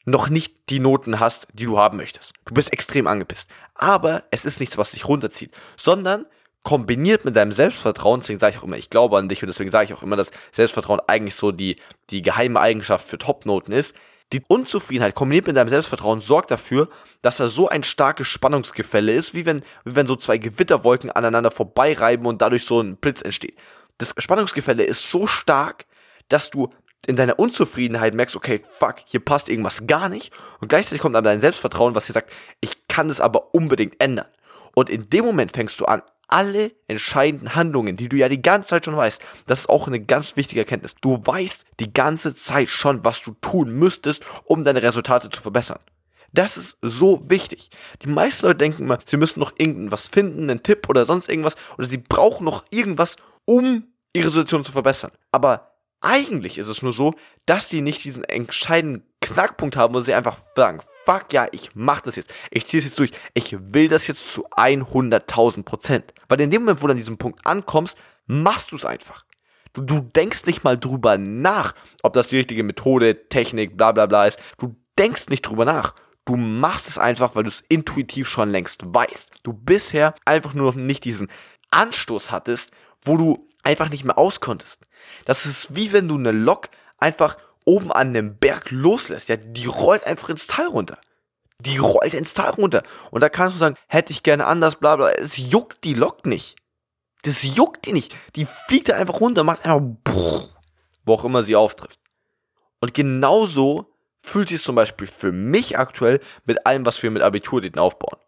noch 0.05 0.29
nicht 0.29 0.69
die 0.69 0.79
Noten 0.79 1.19
hast, 1.21 1.49
die 1.53 1.65
du 1.65 1.79
haben 1.79 1.97
möchtest. 1.97 2.33
Du 2.45 2.55
bist 2.55 2.73
extrem 2.73 3.07
angepisst. 3.07 3.51
Aber 3.75 4.25
es 4.31 4.45
ist 4.45 4.61
nichts, 4.61 4.79
was 4.79 4.93
dich 4.93 5.09
runterzieht, 5.09 5.53
sondern 5.77 6.27
kombiniert 6.63 7.25
mit 7.25 7.37
deinem 7.37 7.53
Selbstvertrauen, 7.53 8.21
deswegen 8.21 8.41
sage 8.41 8.57
ich 8.57 8.59
auch 8.61 8.65
immer, 8.65 8.77
ich 8.77 8.91
glaube 8.91 9.17
an 9.19 9.29
dich 9.29 9.41
und 9.43 9.47
deswegen 9.47 9.71
sage 9.71 9.85
ich 9.85 9.95
auch 9.95 10.03
immer, 10.03 10.17
dass 10.17 10.33
Selbstvertrauen 10.51 11.01
eigentlich 11.07 11.37
so 11.37 11.53
die, 11.53 11.77
die 12.11 12.23
geheime 12.23 12.59
Eigenschaft 12.59 13.09
für 13.09 13.19
Topnoten 13.19 13.73
ist, 13.73 13.95
die 14.33 14.43
Unzufriedenheit 14.49 15.15
kombiniert 15.15 15.47
mit 15.47 15.57
deinem 15.57 15.69
Selbstvertrauen 15.69 16.21
sorgt 16.21 16.51
dafür, 16.51 16.89
dass 17.23 17.37
da 17.37 17.49
so 17.49 17.69
ein 17.69 17.85
starkes 17.85 18.27
Spannungsgefälle 18.27 19.13
ist, 19.13 19.35
wie 19.35 19.47
wenn, 19.47 19.63
wie 19.85 19.95
wenn 19.95 20.07
so 20.07 20.17
zwei 20.17 20.39
Gewitterwolken 20.39 21.11
aneinander 21.13 21.51
vorbeireiben 21.51 22.27
und 22.27 22.43
dadurch 22.43 22.65
so 22.65 22.81
ein 22.81 22.97
Blitz 22.97 23.23
entsteht. 23.23 23.57
Das 23.99 24.15
Spannungsgefälle 24.19 24.83
ist 24.83 25.09
so 25.09 25.27
stark, 25.27 25.87
dass 26.29 26.51
du 26.51 26.71
in 27.07 27.15
deiner 27.15 27.39
Unzufriedenheit 27.39 28.15
merkst, 28.15 28.35
okay, 28.35 28.63
fuck, 28.79 28.97
hier 29.05 29.21
passt 29.21 29.49
irgendwas 29.49 29.87
gar 29.87 30.09
nicht. 30.09 30.33
Und 30.61 30.69
gleichzeitig 30.69 31.01
kommt 31.01 31.15
dann 31.15 31.23
dein 31.23 31.41
Selbstvertrauen, 31.41 31.95
was 31.95 32.07
dir 32.07 32.13
sagt, 32.13 32.33
ich 32.61 32.89
kann 32.89 33.09
es 33.11 33.21
aber 33.21 33.55
unbedingt 33.55 33.95
ändern. 34.03 34.27
Und 34.75 34.91
in 34.91 35.09
dem 35.09 35.25
Moment 35.25 35.53
fängst 35.53 35.81
du 35.81 35.85
an, 35.85 36.03
alle 36.29 36.73
entscheidenden 36.89 37.55
Handlungen, 37.55 37.97
die 37.97 38.09
du 38.09 38.17
ja 38.17 38.29
die 38.29 38.43
ganze 38.43 38.69
Zeit 38.69 38.85
schon 38.85 38.97
weißt, 38.97 39.21
das 39.47 39.61
ist 39.61 39.69
auch 39.69 39.87
eine 39.87 40.01
ganz 40.01 40.37
wichtige 40.37 40.61
Erkenntnis. 40.61 40.95
Du 41.01 41.21
weißt 41.25 41.65
die 41.81 41.93
ganze 41.93 42.35
Zeit 42.35 42.69
schon, 42.69 43.05
was 43.05 43.23
du 43.23 43.33
tun 43.41 43.73
müsstest, 43.73 44.25
um 44.45 44.65
deine 44.65 44.83
Resultate 44.83 45.31
zu 45.31 45.41
verbessern. 45.41 45.81
Das 46.33 46.57
ist 46.57 46.79
so 46.83 47.31
wichtig. 47.31 47.71
Die 48.03 48.09
meisten 48.09 48.47
Leute 48.47 48.59
denken 48.59 48.83
immer, 48.83 48.99
sie 49.05 49.17
müssen 49.17 49.41
noch 49.41 49.53
irgendwas 49.57 50.09
finden, 50.09 50.51
einen 50.51 50.63
Tipp 50.63 50.89
oder 50.89 51.07
sonst 51.07 51.29
irgendwas, 51.29 51.57
oder 51.79 51.87
sie 51.87 51.99
brauchen 51.99 52.45
noch 52.45 52.65
irgendwas, 52.71 53.17
um 53.45 53.85
ihre 54.13 54.31
Situation 54.31 54.65
zu 54.65 54.73
verbessern. 54.73 55.13
Aber 55.31 55.77
Eigentlich 56.01 56.59
ist 56.59 56.69
es 56.69 56.83
nur 56.83 56.93
so, 56.93 57.15
dass 57.47 57.69
die 57.69 57.81
nicht 57.81 58.05
diesen 58.05 58.25
entscheidenden 58.25 59.03
Knackpunkt 59.21 59.77
haben, 59.77 59.95
wo 59.95 60.01
sie 60.01 60.15
einfach 60.15 60.39
sagen, 60.55 60.81
fuck 61.07 61.33
ja, 61.33 61.47
ich 61.53 61.71
mach 61.75 62.01
das 62.01 62.17
jetzt. 62.17 62.33
Ich 62.51 62.67
ziehe 62.67 62.81
es 62.81 62.85
jetzt 62.85 62.99
durch. 62.99 63.13
Ich 63.33 63.57
will 63.73 63.89
das 63.89 64.07
jetzt 64.07 64.33
zu 64.33 64.49
100.000 64.51 65.63
Prozent. 65.63 66.13
Weil 66.29 66.41
in 66.41 66.51
dem 66.51 66.63
Moment, 66.63 66.83
wo 66.83 66.87
du 66.87 66.93
an 66.93 66.99
diesem 66.99 67.17
Punkt 67.17 67.47
ankommst, 67.47 67.97
machst 68.27 68.73
du 68.73 68.77
es 68.77 68.85
einfach. 68.85 69.25
Du, 69.73 69.83
du 69.83 70.01
denkst 70.01 70.47
nicht 70.47 70.65
mal 70.65 70.79
drüber 70.79 71.17
nach, 71.19 71.75
ob 72.03 72.13
das 72.13 72.29
die 72.29 72.39
richtige 72.39 72.63
Methode, 72.63 73.29
Technik, 73.29 73.77
bla 73.77 73.93
bla 73.93 74.07
bla 74.07 74.27
ist. 74.27 74.39
Du 74.59 74.77
denkst 74.99 75.29
nicht 75.29 75.43
drüber 75.43 75.65
nach. 75.65 75.95
Du 76.25 76.37
machst 76.37 76.89
es 76.89 76.99
einfach, 76.99 77.37
weil 77.37 77.45
du 77.45 77.51
es 77.51 77.63
intuitiv 77.69 78.29
schon 78.29 78.51
längst 78.51 78.83
weißt. 78.85 79.33
Du 79.45 79.53
bisher 79.53 80.15
einfach 80.25 80.55
nur 80.55 80.73
noch 80.73 80.75
nicht 80.75 81.05
diesen 81.05 81.29
Anstoß 81.71 82.33
hattest, 82.33 82.73
wo 83.03 83.17
du 83.17 83.49
einfach 83.63 83.91
nicht 83.91 84.05
mehr 84.05 84.19
auskonntest. 84.19 84.87
Das 85.25 85.47
ist 85.47 85.77
wie 85.77 85.93
wenn 85.93 86.09
du 86.09 86.17
eine 86.17 86.33
Lok 86.33 86.69
einfach 86.99 87.37
oben 87.67 87.93
an 87.93 88.09
einem 88.09 88.39
Berg 88.39 88.71
loslässt. 88.71 89.29
Ja, 89.29 89.37
die 89.37 89.67
rollt 89.67 90.07
einfach 90.07 90.31
ins 90.31 90.47
Tal 90.47 90.69
runter. 90.69 90.99
Die 91.61 91.77
rollt 91.77 92.15
ins 92.15 92.33
Tal 92.33 92.51
runter. 92.51 92.83
Und 93.11 93.21
da 93.21 93.29
kannst 93.29 93.57
du 93.57 93.59
sagen, 93.59 93.77
hätte 93.89 94.13
ich 94.13 94.23
gerne 94.23 94.47
anders, 94.47 94.77
bla 94.77 94.97
bla. 94.97 95.11
Es 95.11 95.37
juckt 95.37 95.85
die 95.85 95.95
Lok 95.95 96.25
nicht. 96.25 96.57
Das 97.23 97.43
juckt 97.43 97.87
die 97.87 97.93
nicht. 97.93 98.15
Die 98.37 98.47
fliegt 98.67 98.89
da 98.89 98.97
einfach 98.97 99.21
runter, 99.21 99.45
macht 99.45 99.65
einfach, 99.65 100.49
wo 101.05 101.13
auch 101.13 101.25
immer 101.25 101.43
sie 101.43 101.57
auftrifft. 101.57 101.99
Und 102.81 102.95
genauso 102.95 103.93
fühlt 104.23 104.49
sich 104.49 104.59
es 104.59 104.65
zum 104.65 104.77
Beispiel 104.77 105.07
für 105.07 105.33
mich 105.33 105.79
aktuell 105.79 106.21
mit 106.45 106.67
allem, 106.67 106.87
was 106.87 107.03
wir 107.03 107.11
mit 107.11 107.23
Abiturdaten 107.23 107.81
aufbauen. 107.81 108.19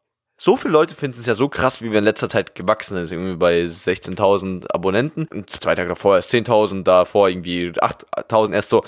So 0.41 0.57
viele 0.57 0.73
Leute 0.73 0.95
finden 0.95 1.19
es 1.19 1.27
ja 1.27 1.35
so 1.35 1.49
krass, 1.49 1.83
wie 1.83 1.91
wir 1.91 1.99
in 1.99 2.05
letzter 2.05 2.29
Zeit 2.29 2.55
gewachsen 2.55 2.97
sind. 3.07 3.19
Irgendwie 3.19 3.37
bei 3.37 3.65
16.000 3.65 4.71
Abonnenten. 4.73 5.27
Und 5.27 5.51
zwei 5.51 5.75
Tage 5.75 5.89
davor 5.89 6.15
erst 6.15 6.33
10.000, 6.33 6.85
davor 6.85 7.29
irgendwie 7.29 7.71
8.000 7.71 8.55
erst 8.55 8.71
so. 8.71 8.85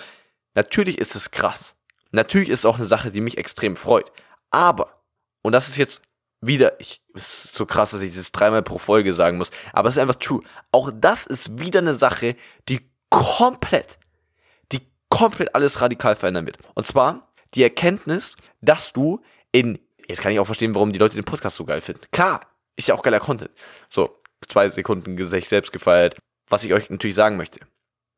Natürlich 0.54 0.98
ist 0.98 1.14
es 1.14 1.30
krass. 1.30 1.76
Natürlich 2.12 2.48
ist 2.48 2.60
es 2.60 2.66
auch 2.66 2.76
eine 2.76 2.86
Sache, 2.86 3.10
die 3.10 3.20
mich 3.20 3.38
extrem 3.38 3.76
freut. 3.76 4.10
Aber, 4.50 5.02
und 5.42 5.52
das 5.52 5.68
ist 5.68 5.76
jetzt 5.76 6.02
wieder, 6.40 6.80
ich, 6.80 7.02
es 7.14 7.44
ist 7.46 7.54
so 7.54 7.66
krass, 7.66 7.90
dass 7.90 8.00
ich 8.00 8.14
das 8.14 8.32
dreimal 8.32 8.62
pro 8.62 8.78
Folge 8.78 9.14
sagen 9.14 9.38
muss, 9.38 9.50
aber 9.72 9.88
es 9.88 9.96
ist 9.96 10.02
einfach 10.02 10.16
true. 10.16 10.42
Auch 10.72 10.90
das 10.94 11.26
ist 11.26 11.58
wieder 11.58 11.80
eine 11.80 11.94
Sache, 11.94 12.34
die 12.68 12.80
komplett, 13.10 13.98
die 14.72 14.80
komplett 15.08 15.54
alles 15.54 15.80
radikal 15.80 16.16
verändern 16.16 16.46
wird. 16.46 16.58
Und 16.74 16.86
zwar 16.86 17.30
die 17.54 17.62
Erkenntnis, 17.62 18.36
dass 18.60 18.92
du 18.92 19.20
in, 19.52 19.78
jetzt 20.08 20.20
kann 20.20 20.32
ich 20.32 20.40
auch 20.40 20.46
verstehen, 20.46 20.74
warum 20.74 20.92
die 20.92 20.98
Leute 20.98 21.16
den 21.16 21.24
Podcast 21.24 21.56
so 21.56 21.64
geil 21.64 21.80
finden. 21.80 22.02
Klar, 22.10 22.40
ist 22.76 22.88
ja 22.88 22.94
auch 22.94 23.02
geiler 23.02 23.20
Content. 23.20 23.50
So, 23.90 24.18
zwei 24.46 24.68
Sekunden 24.68 25.18
sich 25.26 25.48
selbst 25.48 25.72
gefeiert. 25.72 26.16
Was 26.48 26.64
ich 26.64 26.72
euch 26.72 26.90
natürlich 26.90 27.14
sagen 27.14 27.36
möchte. 27.36 27.60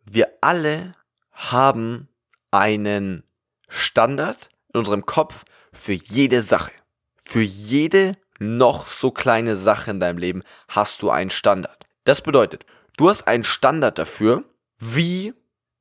Wir 0.04 0.28
alle 0.40 0.94
haben 1.32 2.08
einen 2.52 3.24
Standard 3.68 4.48
in 4.72 4.78
unserem 4.78 5.04
Kopf 5.04 5.44
für 5.72 5.92
jede 5.92 6.42
Sache. 6.42 6.70
Für 7.16 7.42
jede 7.42 8.12
noch 8.38 8.86
so 8.86 9.10
kleine 9.10 9.56
Sache 9.56 9.90
in 9.90 10.00
deinem 10.00 10.18
Leben 10.18 10.42
hast 10.68 11.02
du 11.02 11.10
einen 11.10 11.30
Standard. 11.30 11.86
Das 12.04 12.20
bedeutet, 12.20 12.66
du 12.96 13.08
hast 13.08 13.26
einen 13.26 13.44
Standard 13.44 13.98
dafür, 13.98 14.44
wie 14.78 15.34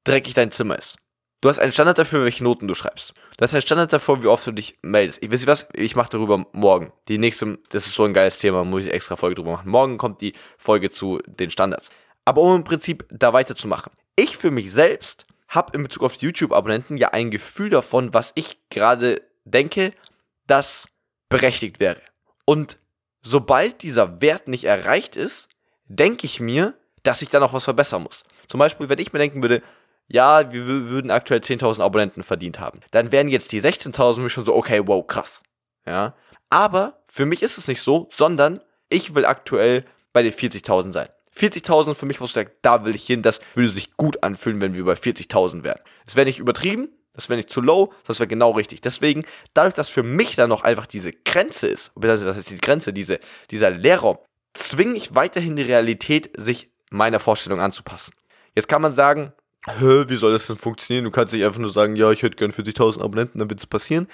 dreckig 0.03 0.33
dein 0.33 0.51
Zimmer 0.51 0.77
ist. 0.77 0.97
Du 1.41 1.49
hast 1.49 1.57
einen 1.57 1.71
Standard 1.71 1.97
dafür, 1.97 2.23
welche 2.23 2.43
Noten 2.43 2.67
du 2.67 2.75
schreibst. 2.75 3.15
Du 3.35 3.43
hast 3.43 3.55
einen 3.55 3.63
Standard 3.63 3.91
dafür, 3.91 4.21
wie 4.21 4.27
oft 4.27 4.45
du 4.45 4.51
dich 4.51 4.77
meldest. 4.83 5.23
Ich 5.23 5.31
weiß 5.31 5.39
nicht 5.39 5.47
was, 5.47 5.67
ich 5.73 5.95
mache 5.95 6.11
darüber 6.11 6.45
morgen. 6.51 6.93
Die 7.07 7.17
nächste, 7.17 7.57
das 7.69 7.87
ist 7.87 7.95
so 7.95 8.03
ein 8.03 8.13
geiles 8.13 8.37
Thema, 8.37 8.63
muss 8.63 8.85
ich 8.85 8.93
extra 8.93 9.15
Folge 9.15 9.35
drüber 9.35 9.53
machen. 9.53 9.69
Morgen 9.69 9.97
kommt 9.97 10.21
die 10.21 10.33
Folge 10.59 10.91
zu 10.91 11.19
den 11.25 11.49
Standards. 11.49 11.89
Aber 12.25 12.41
um 12.41 12.57
im 12.57 12.63
Prinzip 12.63 13.07
da 13.09 13.33
weiterzumachen. 13.33 13.91
Ich 14.15 14.37
für 14.37 14.51
mich 14.51 14.71
selbst 14.71 15.25
habe 15.51 15.75
in 15.75 15.83
Bezug 15.83 16.03
auf 16.03 16.15
YouTube-Abonnenten 16.15 16.97
ja 16.97 17.09
ein 17.09 17.29
Gefühl 17.29 17.69
davon, 17.69 18.13
was 18.13 18.31
ich 18.35 18.57
gerade 18.69 19.21
denke, 19.43 19.91
das 20.47 20.87
berechtigt 21.29 21.79
wäre. 21.79 22.01
Und 22.45 22.77
sobald 23.21 23.83
dieser 23.83 24.21
Wert 24.21 24.47
nicht 24.47 24.63
erreicht 24.63 25.15
ist, 25.15 25.49
denke 25.85 26.25
ich 26.25 26.39
mir, 26.39 26.73
dass 27.03 27.21
ich 27.21 27.29
da 27.29 27.39
noch 27.39 27.53
was 27.53 27.65
verbessern 27.65 28.03
muss. 28.03 28.23
Zum 28.47 28.59
Beispiel, 28.59 28.89
wenn 28.89 28.99
ich 28.99 29.11
mir 29.11 29.19
denken 29.19 29.41
würde, 29.41 29.61
ja, 30.07 30.51
wir 30.51 30.65
würden 30.65 31.11
aktuell 31.11 31.41
10.000 31.41 31.81
Abonnenten 31.81 32.23
verdient 32.23 32.59
haben, 32.59 32.79
dann 32.91 33.11
wären 33.11 33.27
jetzt 33.27 33.51
die 33.51 33.61
16.000 33.61 34.19
mich 34.19 34.33
schon 34.33 34.45
so, 34.45 34.55
okay, 34.55 34.81
wow, 34.85 35.05
krass. 35.05 35.43
Ja. 35.85 36.15
Aber 36.49 37.01
für 37.07 37.25
mich 37.25 37.41
ist 37.41 37.57
es 37.57 37.67
nicht 37.67 37.81
so, 37.81 38.09
sondern 38.11 38.61
ich 38.89 39.15
will 39.15 39.25
aktuell 39.25 39.85
bei 40.13 40.23
den 40.23 40.33
40.000 40.33 40.91
sein. 40.91 41.09
40.000 41.37 41.95
für 41.95 42.05
mich, 42.05 42.19
wo 42.19 42.25
ich 42.25 42.33
sage, 42.33 42.51
da 42.61 42.85
will 42.85 42.95
ich 42.95 43.05
hin, 43.05 43.21
das 43.21 43.41
würde 43.53 43.69
sich 43.69 43.95
gut 43.97 44.23
anfühlen, 44.23 44.61
wenn 44.61 44.73
wir 44.73 44.85
bei 44.85 44.93
40.000 44.93 45.63
wären. 45.63 45.79
Das 46.05 46.15
wäre 46.15 46.25
nicht 46.25 46.39
übertrieben, 46.39 46.89
das 47.13 47.29
wäre 47.29 47.37
nicht 47.37 47.49
zu 47.49 47.61
low, 47.61 47.93
das 48.05 48.19
wäre 48.19 48.27
genau 48.27 48.51
richtig. 48.51 48.81
Deswegen, 48.81 49.25
dadurch, 49.53 49.73
dass 49.73 49.89
für 49.89 50.03
mich 50.03 50.35
da 50.35 50.47
noch 50.47 50.63
einfach 50.63 50.85
diese 50.85 51.13
Grenze 51.13 51.67
ist, 51.67 51.91
das 51.95 52.37
ist 52.37 52.49
die 52.49 52.57
Grenze, 52.57 52.93
diese, 52.93 53.19
dieser 53.49 53.69
Leerraum, 53.69 54.17
zwinge 54.53 54.95
ich 54.95 55.15
weiterhin 55.15 55.55
die 55.55 55.63
Realität, 55.63 56.31
sich 56.35 56.69
meiner 56.89 57.19
Vorstellung 57.19 57.61
anzupassen. 57.61 58.13
Jetzt 58.55 58.67
kann 58.67 58.81
man 58.81 58.93
sagen, 58.93 59.33
Hä, 59.67 60.05
wie 60.07 60.15
soll 60.15 60.31
das 60.31 60.47
denn 60.47 60.57
funktionieren? 60.57 61.05
Du 61.05 61.11
kannst 61.11 61.33
nicht 61.33 61.45
einfach 61.45 61.59
nur 61.59 61.69
sagen, 61.69 61.95
ja, 61.95 62.11
ich 62.11 62.23
hätte 62.23 62.35
gern 62.35 62.51
40.000 62.51 63.01
Abonnenten, 63.01 63.37
dann 63.37 63.49
wird 63.49 63.59
es 63.59 63.67
passieren. 63.67 64.07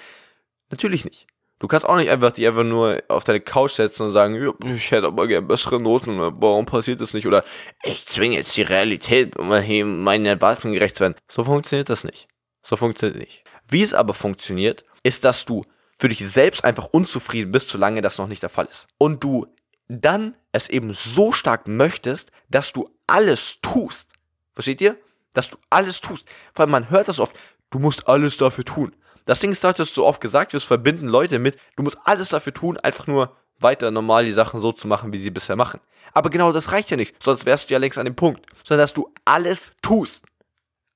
Natürlich 0.70 1.06
nicht. 1.06 1.26
Du 1.60 1.66
kannst 1.66 1.86
auch 1.86 1.96
nicht 1.96 2.10
einfach 2.10 2.32
die 2.32 2.46
einfach 2.46 2.62
nur 2.62 3.02
auf 3.08 3.24
deine 3.24 3.40
Couch 3.40 3.72
setzen 3.72 4.04
und 4.04 4.12
sagen, 4.12 4.54
ich 4.64 4.90
hätte 4.90 5.08
aber 5.08 5.26
gern 5.26 5.48
bessere 5.48 5.80
Noten, 5.80 6.18
warum 6.18 6.66
passiert 6.66 7.00
das 7.00 7.14
nicht? 7.14 7.26
Oder 7.26 7.44
ich 7.82 8.06
zwinge 8.06 8.36
jetzt 8.36 8.56
die 8.56 8.62
Realität, 8.62 9.36
um 9.36 9.48
meinen 9.48 10.26
Erwartungen 10.26 10.74
gerecht 10.74 10.96
zu 10.96 11.00
werden. 11.00 11.16
So 11.26 11.42
funktioniert 11.42 11.90
das 11.90 12.04
nicht. 12.04 12.28
So 12.62 12.76
funktioniert 12.76 13.18
nicht. 13.18 13.44
Wie 13.68 13.82
es 13.82 13.92
aber 13.92 14.14
funktioniert, 14.14 14.84
ist, 15.02 15.24
dass 15.24 15.44
du 15.44 15.64
für 15.98 16.08
dich 16.08 16.28
selbst 16.30 16.64
einfach 16.64 16.86
unzufrieden 16.92 17.50
bist, 17.50 17.70
solange 17.70 18.02
das 18.02 18.18
noch 18.18 18.28
nicht 18.28 18.42
der 18.42 18.50
Fall 18.50 18.66
ist. 18.66 18.86
Und 18.98 19.24
du 19.24 19.46
dann 19.88 20.36
es 20.52 20.68
eben 20.68 20.92
so 20.92 21.32
stark 21.32 21.66
möchtest, 21.66 22.30
dass 22.50 22.72
du 22.72 22.88
alles 23.06 23.58
tust. 23.62 24.12
Versteht 24.54 24.80
ihr? 24.80 24.96
Dass 25.32 25.50
du 25.50 25.58
alles 25.70 26.00
tust. 26.00 26.28
Weil 26.54 26.66
man 26.68 26.90
hört 26.90 27.08
das 27.08 27.18
oft, 27.18 27.34
du 27.70 27.78
musst 27.78 28.06
alles 28.06 28.36
dafür 28.36 28.64
tun. 28.64 28.94
Das 29.28 29.40
Ding 29.40 29.52
ist, 29.52 29.62
dass 29.62 29.76
das 29.76 29.92
so 29.92 30.06
oft 30.06 30.22
gesagt 30.22 30.54
wird, 30.54 30.62
verbinden 30.62 31.06
Leute 31.06 31.38
mit, 31.38 31.58
du 31.76 31.82
musst 31.82 31.98
alles 32.04 32.30
dafür 32.30 32.54
tun, 32.54 32.78
einfach 32.78 33.06
nur 33.06 33.36
weiter 33.58 33.90
normal 33.90 34.24
die 34.24 34.32
Sachen 34.32 34.58
so 34.58 34.72
zu 34.72 34.88
machen, 34.88 35.12
wie 35.12 35.18
sie 35.18 35.28
bisher 35.28 35.54
machen. 35.54 35.80
Aber 36.14 36.30
genau 36.30 36.50
das 36.50 36.72
reicht 36.72 36.90
ja 36.90 36.96
nicht, 36.96 37.22
sonst 37.22 37.44
wärst 37.44 37.68
du 37.68 37.74
ja 37.74 37.78
längst 37.78 37.98
an 37.98 38.06
dem 38.06 38.16
Punkt. 38.16 38.46
Sondern 38.64 38.84
dass 38.84 38.94
du 38.94 39.12
alles 39.26 39.72
tust. 39.82 40.24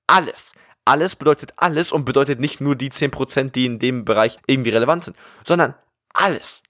Alles. 0.07 0.55
Alles 0.87 1.15
bedeutet 1.15 1.53
alles 1.57 1.93
und 1.93 2.07
bedeutet 2.07 2.41
nicht 2.41 2.59
nur 2.63 2.75
die 2.75 2.91
10%, 2.91 3.51
die 3.51 3.67
in 3.67 3.79
dem 3.79 4.07
Bereich 4.07 4.39
irgendwie 4.47 4.71
relevant 4.71 5.05
sind, 5.05 5.17
sondern 5.47 5.75
alles. 6.15 6.63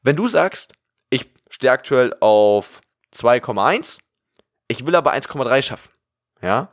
Wenn 0.00 0.16
du 0.16 0.26
sagst, 0.26 0.72
ich 1.10 1.30
stehe 1.50 1.74
aktuell 1.74 2.16
auf 2.20 2.80
2,1, 3.14 3.98
ich 4.68 4.86
will 4.86 4.96
aber 4.96 5.12
1,3 5.12 5.60
schaffen, 5.60 5.90
ja, 6.40 6.72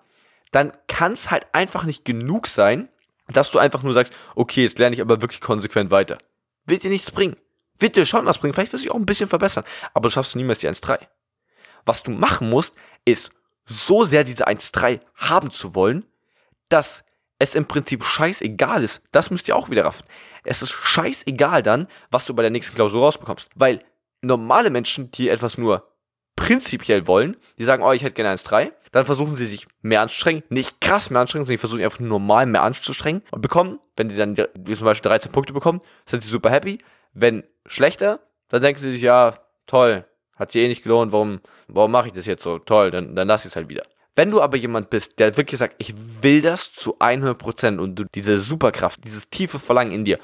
dann 0.54 0.72
kann 0.88 1.12
es 1.12 1.32
halt 1.32 1.48
einfach 1.52 1.84
nicht 1.84 2.06
genug 2.06 2.48
sein, 2.48 2.88
dass 3.34 3.52
du 3.52 3.60
einfach 3.60 3.84
nur 3.84 3.94
sagst, 3.94 4.14
okay, 4.36 4.64
jetzt 4.64 4.80
lerne 4.80 4.96
ich 4.96 5.02
aber 5.02 5.22
wirklich 5.22 5.42
konsequent 5.42 5.92
weiter. 5.92 6.18
Wird 6.66 6.84
dir 6.84 6.90
nichts 6.90 7.12
bringen. 7.12 7.36
Wird 7.80 7.96
dir 7.96 8.06
schon 8.06 8.26
was 8.26 8.38
bringen. 8.38 8.54
Vielleicht 8.54 8.74
wirst 8.74 8.84
du 8.84 8.88
dich 8.88 8.92
auch 8.92 9.00
ein 9.00 9.06
bisschen 9.06 9.30
verbessern. 9.30 9.64
Aber 9.94 10.08
du 10.08 10.12
schaffst 10.12 10.36
niemals 10.36 10.60
die 10.60 10.70
1.3. 10.70 11.00
Was 11.86 12.04
du 12.04 12.12
machen 12.12 12.50
musst, 12.50 12.76
ist 13.06 13.32
so 13.66 14.06
sehr 14.06 14.24
diese 14.24 14.48
1.3 14.48 15.00
haben 15.16 15.52
zu 15.52 15.76
wollen, 15.76 16.06
dass 16.70 17.04
es 17.40 17.56
im 17.56 17.66
Prinzip 17.66 18.04
scheißegal 18.04 18.84
ist. 18.84 19.02
Das 19.12 19.32
müsst 19.32 19.48
ihr 19.48 19.56
auch 19.56 19.70
wieder 19.70 19.86
raffen. 19.86 20.06
Es 20.44 20.62
ist 20.62 20.72
scheißegal 20.72 21.64
dann, 21.64 21.88
was 22.12 22.28
du 22.28 22.36
bei 22.36 22.44
der 22.44 22.52
nächsten 22.52 22.76
Klausur 22.76 23.02
rausbekommst. 23.02 23.50
Weil 23.56 23.80
normale 24.22 24.70
Menschen, 24.70 25.10
die 25.12 25.30
etwas 25.30 25.58
nur 25.58 25.88
prinzipiell 26.36 27.08
wollen, 27.08 27.38
die 27.58 27.64
sagen, 27.64 27.84
oh, 27.84 27.92
ich 27.92 28.04
hätte 28.04 28.14
gerne 28.14 28.36
1.3, 28.36 28.72
dann 28.92 29.06
versuchen 29.06 29.36
sie 29.36 29.46
sich 29.46 29.68
mehr 29.82 30.02
anzustrengen, 30.02 30.44
nicht 30.50 30.82
krass 30.82 31.10
mehr 31.10 31.22
anstrengen, 31.22 31.46
sondern 31.46 31.58
sie 31.58 31.60
versuchen 31.60 31.84
einfach 31.84 32.00
normal 32.00 32.46
mehr 32.46 32.64
anzustrengen 32.64 33.24
und 33.32 33.42
bekommen, 33.42 33.80
wenn 33.96 34.10
sie 34.10 34.18
dann 34.18 34.36
wie 34.56 34.76
zum 34.76 34.86
Beispiel 34.86 35.10
13 35.10 35.32
Punkte 35.32 35.54
bekommen, 35.54 35.82
sind 36.06 36.24
sie 36.24 36.30
super 36.30 36.50
happy. 36.50 36.80
Wenn 37.14 37.44
schlechter, 37.66 38.20
dann 38.50 38.62
denken 38.62 38.82
sie 38.82 38.92
sich, 38.92 39.02
ja, 39.02 39.36
toll, 39.68 40.06
hat 40.36 40.52
sich 40.52 40.62
eh 40.62 40.68
nicht 40.68 40.84
gelohnt, 40.84 41.12
warum, 41.12 41.40
warum 41.68 41.92
mache 41.92 42.08
ich 42.08 42.14
das 42.14 42.26
jetzt 42.26 42.44
so? 42.44 42.60
Toll, 42.60 42.92
dann, 42.92 43.16
dann 43.16 43.28
lass 43.28 43.46
ich 43.46 43.52
es 43.52 43.56
halt 43.56 43.70
wieder. 43.70 43.84
Wenn 44.16 44.30
du 44.30 44.42
aber 44.42 44.58
jemand 44.58 44.90
bist, 44.90 45.20
der 45.20 45.38
wirklich 45.38 45.60
sagt, 45.60 45.76
ich 45.78 45.94
will 46.22 46.42
das 46.42 46.74
zu 46.74 46.98
100% 47.00 47.78
und 47.78 47.96
du 47.96 48.04
diese 48.14 48.40
Superkraft, 48.40 49.04
dieses 49.06 49.30
tiefe 49.30 49.58
Verlangen 49.58 49.94
in 49.94 50.04
dir 50.04 50.20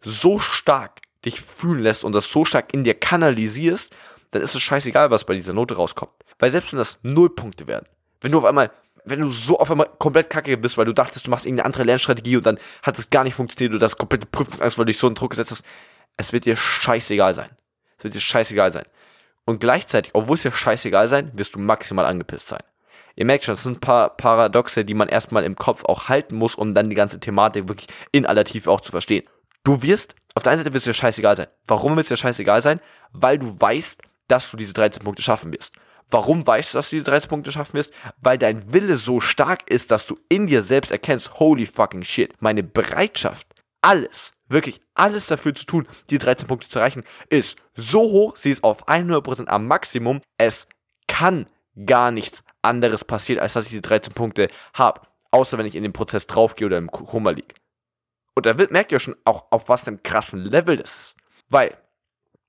so 0.00 0.38
stark 0.38 1.00
dich 1.24 1.40
fühlen 1.40 1.80
lässt 1.80 2.04
und 2.04 2.12
das 2.12 2.24
so 2.24 2.44
stark 2.44 2.74
in 2.74 2.84
dir 2.84 2.94
kanalisierst, 2.94 3.94
dann 4.30 4.42
ist 4.42 4.54
es 4.54 4.62
scheißegal, 4.62 5.10
was 5.10 5.24
bei 5.24 5.34
dieser 5.34 5.52
Note 5.52 5.76
rauskommt. 5.76 6.12
Weil 6.38 6.50
selbst 6.50 6.72
wenn 6.72 6.78
das 6.78 6.98
Nullpunkte 7.02 7.66
werden, 7.66 7.86
wenn 8.20 8.32
du 8.32 8.38
auf 8.38 8.44
einmal, 8.44 8.70
wenn 9.04 9.20
du 9.20 9.30
so 9.30 9.58
auf 9.58 9.70
einmal 9.70 9.88
komplett 9.98 10.30
kacke 10.30 10.56
bist, 10.56 10.76
weil 10.76 10.84
du 10.84 10.92
dachtest, 10.92 11.26
du 11.26 11.30
machst 11.30 11.46
irgendeine 11.46 11.66
andere 11.66 11.84
Lernstrategie 11.84 12.36
und 12.36 12.46
dann 12.46 12.58
hat 12.82 12.98
es 12.98 13.10
gar 13.10 13.24
nicht 13.24 13.34
funktioniert, 13.34 13.74
du 13.74 13.78
das 13.78 13.96
komplette 13.96 14.26
Prüfungsangst, 14.26 14.78
weil 14.78 14.84
du 14.84 14.92
dich 14.92 14.98
so 14.98 15.06
einen 15.06 15.14
Druck 15.14 15.30
gesetzt 15.30 15.50
hast, 15.50 15.64
es 16.16 16.32
wird 16.32 16.44
dir 16.44 16.56
scheißegal 16.56 17.34
sein. 17.34 17.50
Es 17.96 18.04
wird 18.04 18.14
dir 18.14 18.20
scheißegal 18.20 18.72
sein. 18.72 18.84
Und 19.44 19.60
gleichzeitig, 19.60 20.14
obwohl 20.14 20.34
es 20.34 20.42
dir 20.42 20.52
scheißegal 20.52 21.08
sein, 21.08 21.30
wirst 21.34 21.54
du 21.54 21.58
maximal 21.58 22.04
angepisst 22.04 22.48
sein. 22.48 22.62
Ihr 23.16 23.24
merkt 23.24 23.44
schon, 23.44 23.52
das 23.52 23.62
sind 23.62 23.78
ein 23.78 23.80
paar 23.80 24.16
Paradoxe, 24.16 24.84
die 24.84 24.94
man 24.94 25.08
erstmal 25.08 25.44
im 25.44 25.56
Kopf 25.56 25.84
auch 25.84 26.08
halten 26.08 26.36
muss, 26.36 26.54
um 26.54 26.74
dann 26.74 26.90
die 26.90 26.94
ganze 26.94 27.18
Thematik 27.18 27.68
wirklich 27.68 27.88
in 28.12 28.26
aller 28.26 28.44
Tiefe 28.44 28.70
auch 28.70 28.80
zu 28.80 28.92
verstehen. 28.92 29.26
Du 29.64 29.82
wirst, 29.82 30.14
auf 30.34 30.44
der 30.44 30.52
einen 30.52 30.58
Seite 30.58 30.72
wird 30.72 30.78
es 30.78 30.84
dir 30.84 30.94
scheißegal 30.94 31.36
sein. 31.36 31.48
Warum 31.66 31.96
wird 31.96 32.04
es 32.04 32.08
dir 32.10 32.16
scheißegal 32.16 32.62
sein? 32.62 32.80
Weil 33.12 33.38
du 33.38 33.60
weißt, 33.60 34.02
dass 34.28 34.50
du 34.50 34.56
diese 34.56 34.72
13 34.74 35.02
Punkte 35.02 35.22
schaffen 35.22 35.52
wirst. 35.52 35.74
Warum 36.10 36.46
weißt 36.46 36.72
du, 36.72 36.78
dass 36.78 36.90
du 36.90 36.96
diese 36.96 37.10
13 37.10 37.28
Punkte 37.28 37.52
schaffen 37.52 37.74
wirst? 37.74 37.92
Weil 38.20 38.38
dein 38.38 38.72
Wille 38.72 38.96
so 38.96 39.20
stark 39.20 39.70
ist, 39.70 39.90
dass 39.90 40.06
du 40.06 40.18
in 40.28 40.46
dir 40.46 40.62
selbst 40.62 40.90
erkennst, 40.90 41.38
holy 41.38 41.66
fucking 41.66 42.02
shit, 42.02 42.32
meine 42.40 42.62
Bereitschaft, 42.62 43.46
alles, 43.82 44.32
wirklich 44.48 44.80
alles 44.94 45.26
dafür 45.26 45.54
zu 45.54 45.66
tun, 45.66 45.88
die 46.10 46.18
13 46.18 46.48
Punkte 46.48 46.68
zu 46.68 46.78
erreichen, 46.78 47.04
ist 47.28 47.58
so 47.74 48.00
hoch, 48.00 48.36
sie 48.36 48.50
ist 48.50 48.64
auf 48.64 48.88
100% 48.88 49.46
am 49.46 49.66
Maximum. 49.66 50.20
Es 50.38 50.66
kann 51.06 51.46
gar 51.86 52.10
nichts 52.10 52.42
anderes 52.62 53.04
passieren, 53.04 53.40
als 53.40 53.52
dass 53.52 53.66
ich 53.66 53.72
die 53.72 53.82
13 53.82 54.14
Punkte 54.14 54.48
habe. 54.74 55.02
Außer 55.30 55.58
wenn 55.58 55.66
ich 55.66 55.76
in 55.76 55.82
den 55.82 55.92
Prozess 55.92 56.26
draufgehe 56.26 56.66
oder 56.66 56.78
im 56.78 56.90
Koma 56.90 57.30
liege. 57.30 57.54
Und 58.34 58.46
da 58.46 58.54
merkt 58.54 58.92
ihr 58.92 59.00
schon 59.00 59.16
auch, 59.24 59.46
auf 59.50 59.68
was 59.68 59.86
einem 59.86 60.02
krassen 60.02 60.40
Level 60.40 60.76
das 60.76 60.96
ist. 60.96 61.16
Weil, 61.48 61.76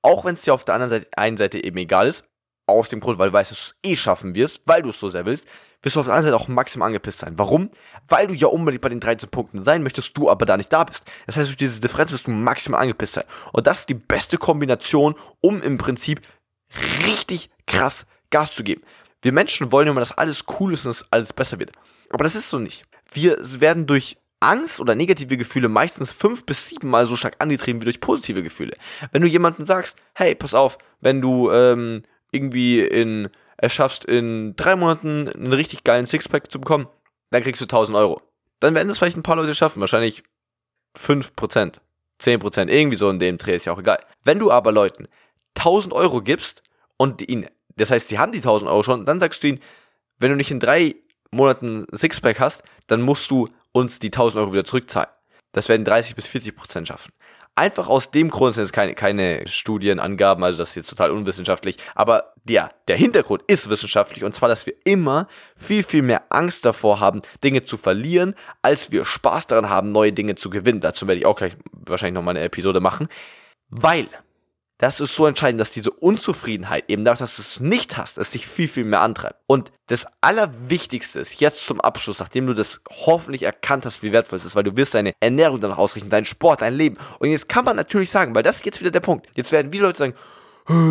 auch 0.02 0.24
wenn 0.24 0.36
es 0.36 0.42
dir 0.42 0.54
auf 0.54 0.64
der 0.64 0.76
anderen 0.76 0.90
Seite, 0.90 1.08
einen 1.18 1.38
Seite 1.38 1.64
eben 1.64 1.78
egal 1.78 2.08
ist, 2.08 2.29
aus 2.70 2.90
dem 2.90 3.00
Grund, 3.00 3.20
weil 3.20 3.30
du 3.30 3.34
weißt, 3.34 3.52
dass 3.52 3.70
du 3.70 3.76
es 3.88 3.92
eh 3.92 3.96
schaffen 3.96 4.36
wirst, 4.36 4.62
weil 4.66 4.82
du 4.82 4.90
es 4.90 5.00
so 5.00 5.10
sehr 5.10 5.26
willst, 5.26 5.48
wirst 5.82 5.96
du 5.96 6.00
auf 6.00 6.06
der 6.06 6.16
anderen 6.16 6.32
Seite 6.32 6.44
auch 6.44 6.48
maximal 6.48 6.88
angepisst 6.88 7.20
sein. 7.20 7.34
Warum? 7.38 7.70
Weil 8.08 8.28
du 8.28 8.34
ja 8.34 8.48
unbedingt 8.48 8.82
bei 8.82 8.90
den 8.90 9.00
13 9.00 9.30
Punkten 9.30 9.64
sein 9.64 9.84
möchtest, 9.84 10.18
du 10.18 10.30
aber 10.30 10.46
da 10.46 10.58
nicht 10.58 10.72
da 10.72 10.84
bist. 10.84 11.06
Das 11.26 11.38
heißt, 11.38 11.50
durch 11.50 11.58
diese 11.58 11.82
Differenz 11.82 12.12
wirst 12.12 12.28
du 12.28 12.32
maximal 12.32 12.82
angepisst 12.82 13.14
sein. 13.14 13.26
Und 13.54 13.68
das 13.68 13.82
ist 13.82 13.90
die 13.90 13.96
beste 13.96 14.38
Kombination, 14.38 15.16
um 15.42 15.62
im 15.62 15.78
Prinzip 15.78 16.22
richtig 17.06 17.50
krass 17.66 18.06
Gas 18.30 18.54
zu 18.54 18.64
geben. 18.64 18.82
Wir 19.22 19.32
Menschen 19.32 19.72
wollen 19.72 19.88
immer, 19.88 20.00
dass 20.00 20.18
alles 20.18 20.46
cool 20.60 20.74
ist 20.74 20.86
und 20.86 20.90
dass 20.90 21.12
alles 21.12 21.34
besser 21.34 21.60
wird. 21.60 21.72
Aber 22.10 22.24
das 22.24 22.36
ist 22.36 22.50
so 22.50 22.60
nicht. 22.60 22.86
Wir 23.12 23.38
werden 23.60 23.88
durch 23.88 24.18
Angst 24.40 24.80
oder 24.80 24.96
negative 24.96 25.36
Gefühle 25.36 25.68
meistens 25.68 26.14
fünf 26.14 26.46
bis 26.46 26.68
sieben 26.68 26.90
Mal 26.90 27.06
so 27.06 27.16
stark 27.16 27.36
angetrieben 27.40 27.82
wie 27.82 27.86
durch 27.86 28.00
positive 28.00 28.44
Gefühle. 28.44 28.76
Wenn 29.12 29.22
du 29.22 29.28
jemandem 29.28 29.66
sagst, 29.66 29.98
hey, 30.14 30.36
pass 30.36 30.54
auf, 30.54 30.78
wenn 31.02 31.22
du 31.22 31.52
ähm, 31.52 32.04
irgendwie 32.32 32.82
in, 32.82 33.30
es 33.58 33.74
schaffst, 33.74 34.06
in 34.06 34.56
drei 34.56 34.76
Monaten 34.76 35.30
einen 35.30 35.54
richtig 35.54 35.84
geilen 35.84 36.08
Sixpack 36.08 36.52
zu 36.52 36.60
bekommen, 36.60 36.88
dann 37.32 37.44
kriegst 37.44 37.62
du 37.62 37.66
1000 37.66 37.98
Euro. 37.98 38.22
Dann 38.60 38.76
werden 38.76 38.90
es 38.90 38.98
vielleicht 38.98 39.18
ein 39.18 39.24
paar 39.24 39.36
Leute 39.36 39.56
schaffen, 39.56 39.80
wahrscheinlich 39.80 40.24
5%, 40.98 41.80
10%, 42.22 42.68
irgendwie 42.68 42.98
so 42.98 43.10
in 43.10 43.20
dem 43.20 43.38
Dreh, 43.38 43.56
ist 43.56 43.66
ja 43.66 43.74
auch 43.74 43.80
egal. 43.80 44.00
Wenn 44.24 44.40
du 44.40 44.52
aber 44.52 44.72
Leuten 44.72 45.08
1000 45.56 45.94
Euro 45.94 46.22
gibst 46.22 46.64
und 46.98 47.28
ihnen, 47.28 47.48
das 47.76 47.92
heißt, 47.92 48.10
sie 48.10 48.20
haben 48.20 48.32
die 48.32 48.40
1000 48.40 48.70
Euro 48.70 48.84
schon, 48.84 49.06
dann 49.06 49.20
sagst 49.20 49.44
du 49.44 49.48
ihnen, 49.48 49.60
wenn 50.18 50.32
du 50.32 50.36
nicht 50.36 50.52
in 50.52 50.60
drei 50.60 50.96
Monaten 51.32 51.86
Sixpack 51.94 52.40
hast, 52.40 52.64
dann 52.88 53.02
musst 53.02 53.32
du 53.32 53.48
uns 53.72 54.00
die 54.00 54.08
1000 54.08 54.42
Euro 54.42 54.54
wieder 54.54 54.66
zurückzahlen. 54.66 55.10
Das 55.52 55.70
werden 55.70 55.86
30 55.86 56.16
bis 56.16 56.28
40 56.28 56.56
Prozent 56.56 56.88
schaffen. 56.88 57.12
Einfach 57.56 57.90
aus 57.90 58.12
dem 58.12 58.30
Grund 58.30 58.56
sind 58.56 58.64
es 58.64 58.72
keine, 58.72 58.96
keine 58.96 59.46
Studienangaben, 59.46 60.44
also 60.44 60.58
das 60.58 60.70
ist 60.70 60.76
jetzt 60.76 60.90
total 60.90 61.12
unwissenschaftlich. 61.12 61.76
Aber 61.94 62.34
ja, 62.48 62.70
der 62.88 62.96
Hintergrund 62.96 63.44
ist 63.48 63.70
wissenschaftlich 63.70 64.24
und 64.24 64.34
zwar, 64.34 64.48
dass 64.48 64.66
wir 64.66 64.76
immer 64.86 65.28
viel, 65.58 65.84
viel 65.84 66.02
mehr 66.02 66.24
Angst 66.30 66.64
davor 66.64 67.00
haben, 67.02 67.22
Dinge 67.44 67.64
zu 67.64 67.76
verlieren, 67.76 68.36
als 68.62 68.92
wir 68.92 69.04
Spaß 69.04 69.48
daran 69.48 69.70
haben, 69.70 69.92
neue 69.92 70.14
Dinge 70.14 70.36
zu 70.36 70.50
gewinnen. 70.50 70.80
Dazu 70.80 71.06
werde 71.08 71.20
ich 71.20 71.26
auch 71.26 71.36
gleich 71.36 71.58
wahrscheinlich 71.74 72.16
nochmal 72.16 72.38
eine 72.38 72.46
Episode 72.46 72.80
machen. 72.80 73.10
Weil 73.70 74.08
das 74.80 75.02
ist 75.02 75.14
so 75.14 75.28
entscheidend, 75.28 75.60
dass 75.60 75.72
diese 75.72 75.92
Unzufriedenheit 75.92 76.86
eben 76.88 77.04
dadurch, 77.04 77.20
dass 77.20 77.36
du 77.36 77.42
es 77.42 77.60
nicht 77.60 77.98
hast, 77.98 78.18
es 78.18 78.32
dich 78.32 78.48
viel, 78.48 78.70
viel 78.70 78.86
mehr 78.86 79.02
antreibt. 79.02 79.36
Und 79.46 79.74
das 79.88 80.08
Allerwichtigste 80.22 81.20
ist 81.20 81.42
jetzt 81.42 81.66
zum 81.66 81.82
Abschluss, 81.82 82.20
nachdem 82.20 82.48
du 82.48 82.54
das 82.54 82.80
hoffentlich 82.90 83.44
erkannt 83.44 83.86
hast, 83.86 84.02
wie 84.04 84.14
wertvoll 84.14 84.38
es 84.38 84.46
ist, 84.46 84.56
weil 84.56 84.64
du 84.64 84.78
wirst 84.78 84.94
deine 84.94 85.12
Ernährung 85.20 85.60
danach 85.60 85.78
ausrichten, 85.78 86.10
deinen 86.10 86.24
Sport, 86.24 86.62
dein 86.62 86.76
Leben. 86.76 86.98
Und 87.20 87.30
jetzt 87.30 87.50
kann 87.50 87.66
man 87.66 87.76
natürlich 87.76 88.10
sagen, 88.10 88.34
weil 88.34 88.42
das 88.42 88.56
ist 88.56 88.66
jetzt 88.66 88.80
wieder 88.80 88.92
der 88.92 89.02
Punkt. 89.02 89.28
Jetzt 89.36 89.52
werden 89.52 89.70
viele 89.70 89.88
Leute 89.88 90.00
sagen, 90.00 90.14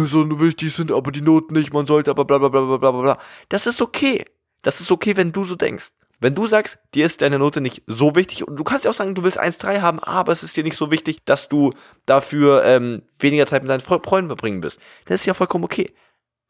so 0.05 0.39
wichtig 0.39 0.75
sind 0.75 0.93
aber 0.93 1.11
die 1.11 1.23
Noten 1.23 1.55
nicht, 1.55 1.73
man 1.73 1.87
sollte 1.87 2.11
aber 2.11 2.27
bla 2.27 2.37
bla 2.37 2.51
bla 2.51 2.61
bla 2.67 2.77
bla 2.77 2.91
bla. 2.91 3.19
Das 3.49 3.67
ist 3.67 3.81
okay. 3.81 4.23
Das 4.61 4.81
ist 4.81 4.93
okay, 4.93 5.17
wenn 5.17 5.33
du 5.33 5.45
so 5.45 5.55
denkst. 5.57 5.91
Wenn 6.21 6.35
du 6.35 6.47
sagst, 6.47 6.79
dir 6.95 7.07
ist 7.07 7.23
deine 7.23 7.39
Note 7.39 7.61
nicht 7.61 7.83
so 7.87 8.17
wichtig, 8.17 8.47
und 8.47 8.57
du 8.57 8.65
kannst 8.65 8.85
ja 8.85 8.91
auch 8.91 8.95
sagen, 8.95 9.15
du 9.15 9.23
willst 9.23 9.41
1,3 9.41 9.81
haben, 9.81 10.01
aber 10.01 10.33
es 10.33 10.43
ist 10.43 10.57
dir 10.57 10.65
nicht 10.65 10.77
so 10.77 10.91
wichtig, 10.91 11.25
dass 11.25 11.49
du 11.49 11.73
dafür 12.07 12.65
ähm, 12.65 13.03
weniger 13.21 13.47
Zeit 13.47 13.63
mit 13.63 13.71
deinen 13.71 13.81
Freunden 13.81 14.29
verbringen 14.29 14.63
wirst. 14.63 14.81
Das 15.05 15.21
ist 15.21 15.27
ja 15.27 15.35
vollkommen 15.35 15.65
okay. 15.65 15.93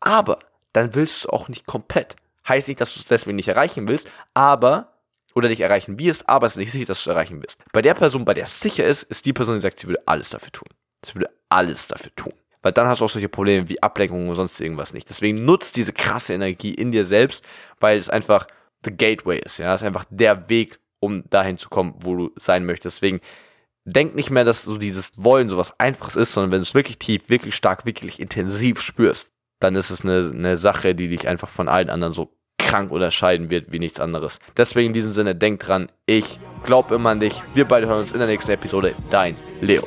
Aber 0.00 0.38
dann 0.72 0.94
willst 0.94 1.16
du 1.16 1.18
es 1.18 1.33
auch 1.33 1.48
nicht 1.48 1.66
komplett. 1.66 2.16
Heißt 2.46 2.68
nicht, 2.68 2.81
dass 2.81 2.94
du 2.94 3.00
es 3.00 3.07
deswegen 3.07 3.37
nicht 3.37 3.48
erreichen 3.48 3.88
willst, 3.88 4.11
aber 4.33 4.94
oder 5.35 5.48
nicht 5.48 5.61
erreichen 5.61 5.98
wirst, 5.98 6.28
aber 6.28 6.46
es 6.46 6.54
ist 6.54 6.59
nicht 6.59 6.72
sicher, 6.72 6.87
dass 6.87 7.04
du 7.04 7.11
es 7.11 7.14
erreichen 7.14 7.42
wirst. 7.42 7.62
Bei 7.72 7.83
der 7.83 7.94
Person, 7.94 8.24
bei 8.24 8.35
der 8.35 8.44
es 8.44 8.61
sicher 8.61 8.85
ist, 8.85 9.04
ist 9.04 9.24
die 9.24 9.33
Person, 9.33 9.57
die 9.57 9.61
sagt, 9.61 9.78
sie 9.78 9.87
würde 9.87 10.02
alles 10.07 10.31
dafür 10.31 10.50
tun. 10.50 10.68
Sie 11.04 11.14
würde 11.14 11.31
alles 11.48 11.88
dafür 11.88 12.14
tun. 12.16 12.33
Weil 12.62 12.72
dann 12.72 12.88
hast 12.88 13.00
du 13.00 13.04
auch 13.04 13.09
solche 13.09 13.28
Probleme 13.28 13.68
wie 13.68 13.81
Ablenkung 13.83 14.28
und 14.28 14.35
sonst 14.35 14.61
irgendwas 14.61 14.92
nicht. 14.92 15.09
Deswegen 15.09 15.44
nutzt 15.44 15.76
diese 15.76 15.92
krasse 15.92 16.33
Energie 16.33 16.74
in 16.74 16.90
dir 16.90 17.04
selbst, 17.04 17.46
weil 17.78 17.98
es 17.98 18.11
einfach 18.11 18.46
the 18.85 18.91
gateway 18.91 19.38
ist. 19.38 19.59
Ja, 19.59 19.73
das 19.73 19.83
ist 19.83 19.87
einfach 19.87 20.05
der 20.11 20.49
Weg, 20.49 20.81
um 21.01 21.25
dahin 21.31 21.59
zu 21.59 21.69
kommen, 21.69 21.95
wo 22.01 22.17
du 22.17 22.31
sein 22.37 22.64
möchtest. 22.64 22.97
Deswegen 22.97 23.21
denk 23.85 24.14
nicht 24.14 24.31
mehr, 24.31 24.45
dass 24.45 24.64
so 24.64 24.77
dieses 24.77 25.12
Wollen 25.17 25.49
so 25.49 25.57
was 25.57 25.79
Einfaches 25.81 26.17
ist, 26.17 26.33
sondern 26.33 26.53
wenn 26.53 26.59
du 26.59 26.62
es 26.62 26.75
wirklich 26.75 26.99
tief, 26.99 27.29
wirklich 27.29 27.55
stark, 27.55 27.87
wirklich 27.87 28.21
intensiv 28.21 28.81
spürst, 28.81 29.31
dann 29.61 29.75
ist 29.75 29.91
es 29.91 30.05
eine, 30.05 30.31
eine 30.33 30.57
Sache, 30.57 30.95
die 30.95 31.09
dich 31.09 31.27
einfach 31.27 31.49
von 31.49 31.69
allen 31.69 31.91
anderen 31.91 32.12
so 32.12 32.33
krank 32.59 32.91
unterscheiden 32.91 33.51
wird 33.51 33.73
wie 33.73 33.79
nichts 33.79 33.99
anderes. 33.99 34.41
Deswegen 34.57 34.88
in 34.88 34.93
diesem 34.93 35.12
Sinne, 35.12 35.35
denk 35.35 35.61
dran, 35.61 35.91
ich 36.07 36.38
glaub 36.64 36.91
immer 36.91 37.11
an 37.11 37.21
dich. 37.21 37.43
Wir 37.55 37.64
beide 37.64 37.87
hören 37.87 38.01
uns 38.01 38.12
in 38.12 38.19
der 38.19 38.29
nächsten 38.29 38.51
Episode. 38.53 38.95
Dein 39.11 39.37
Leo. 39.61 39.85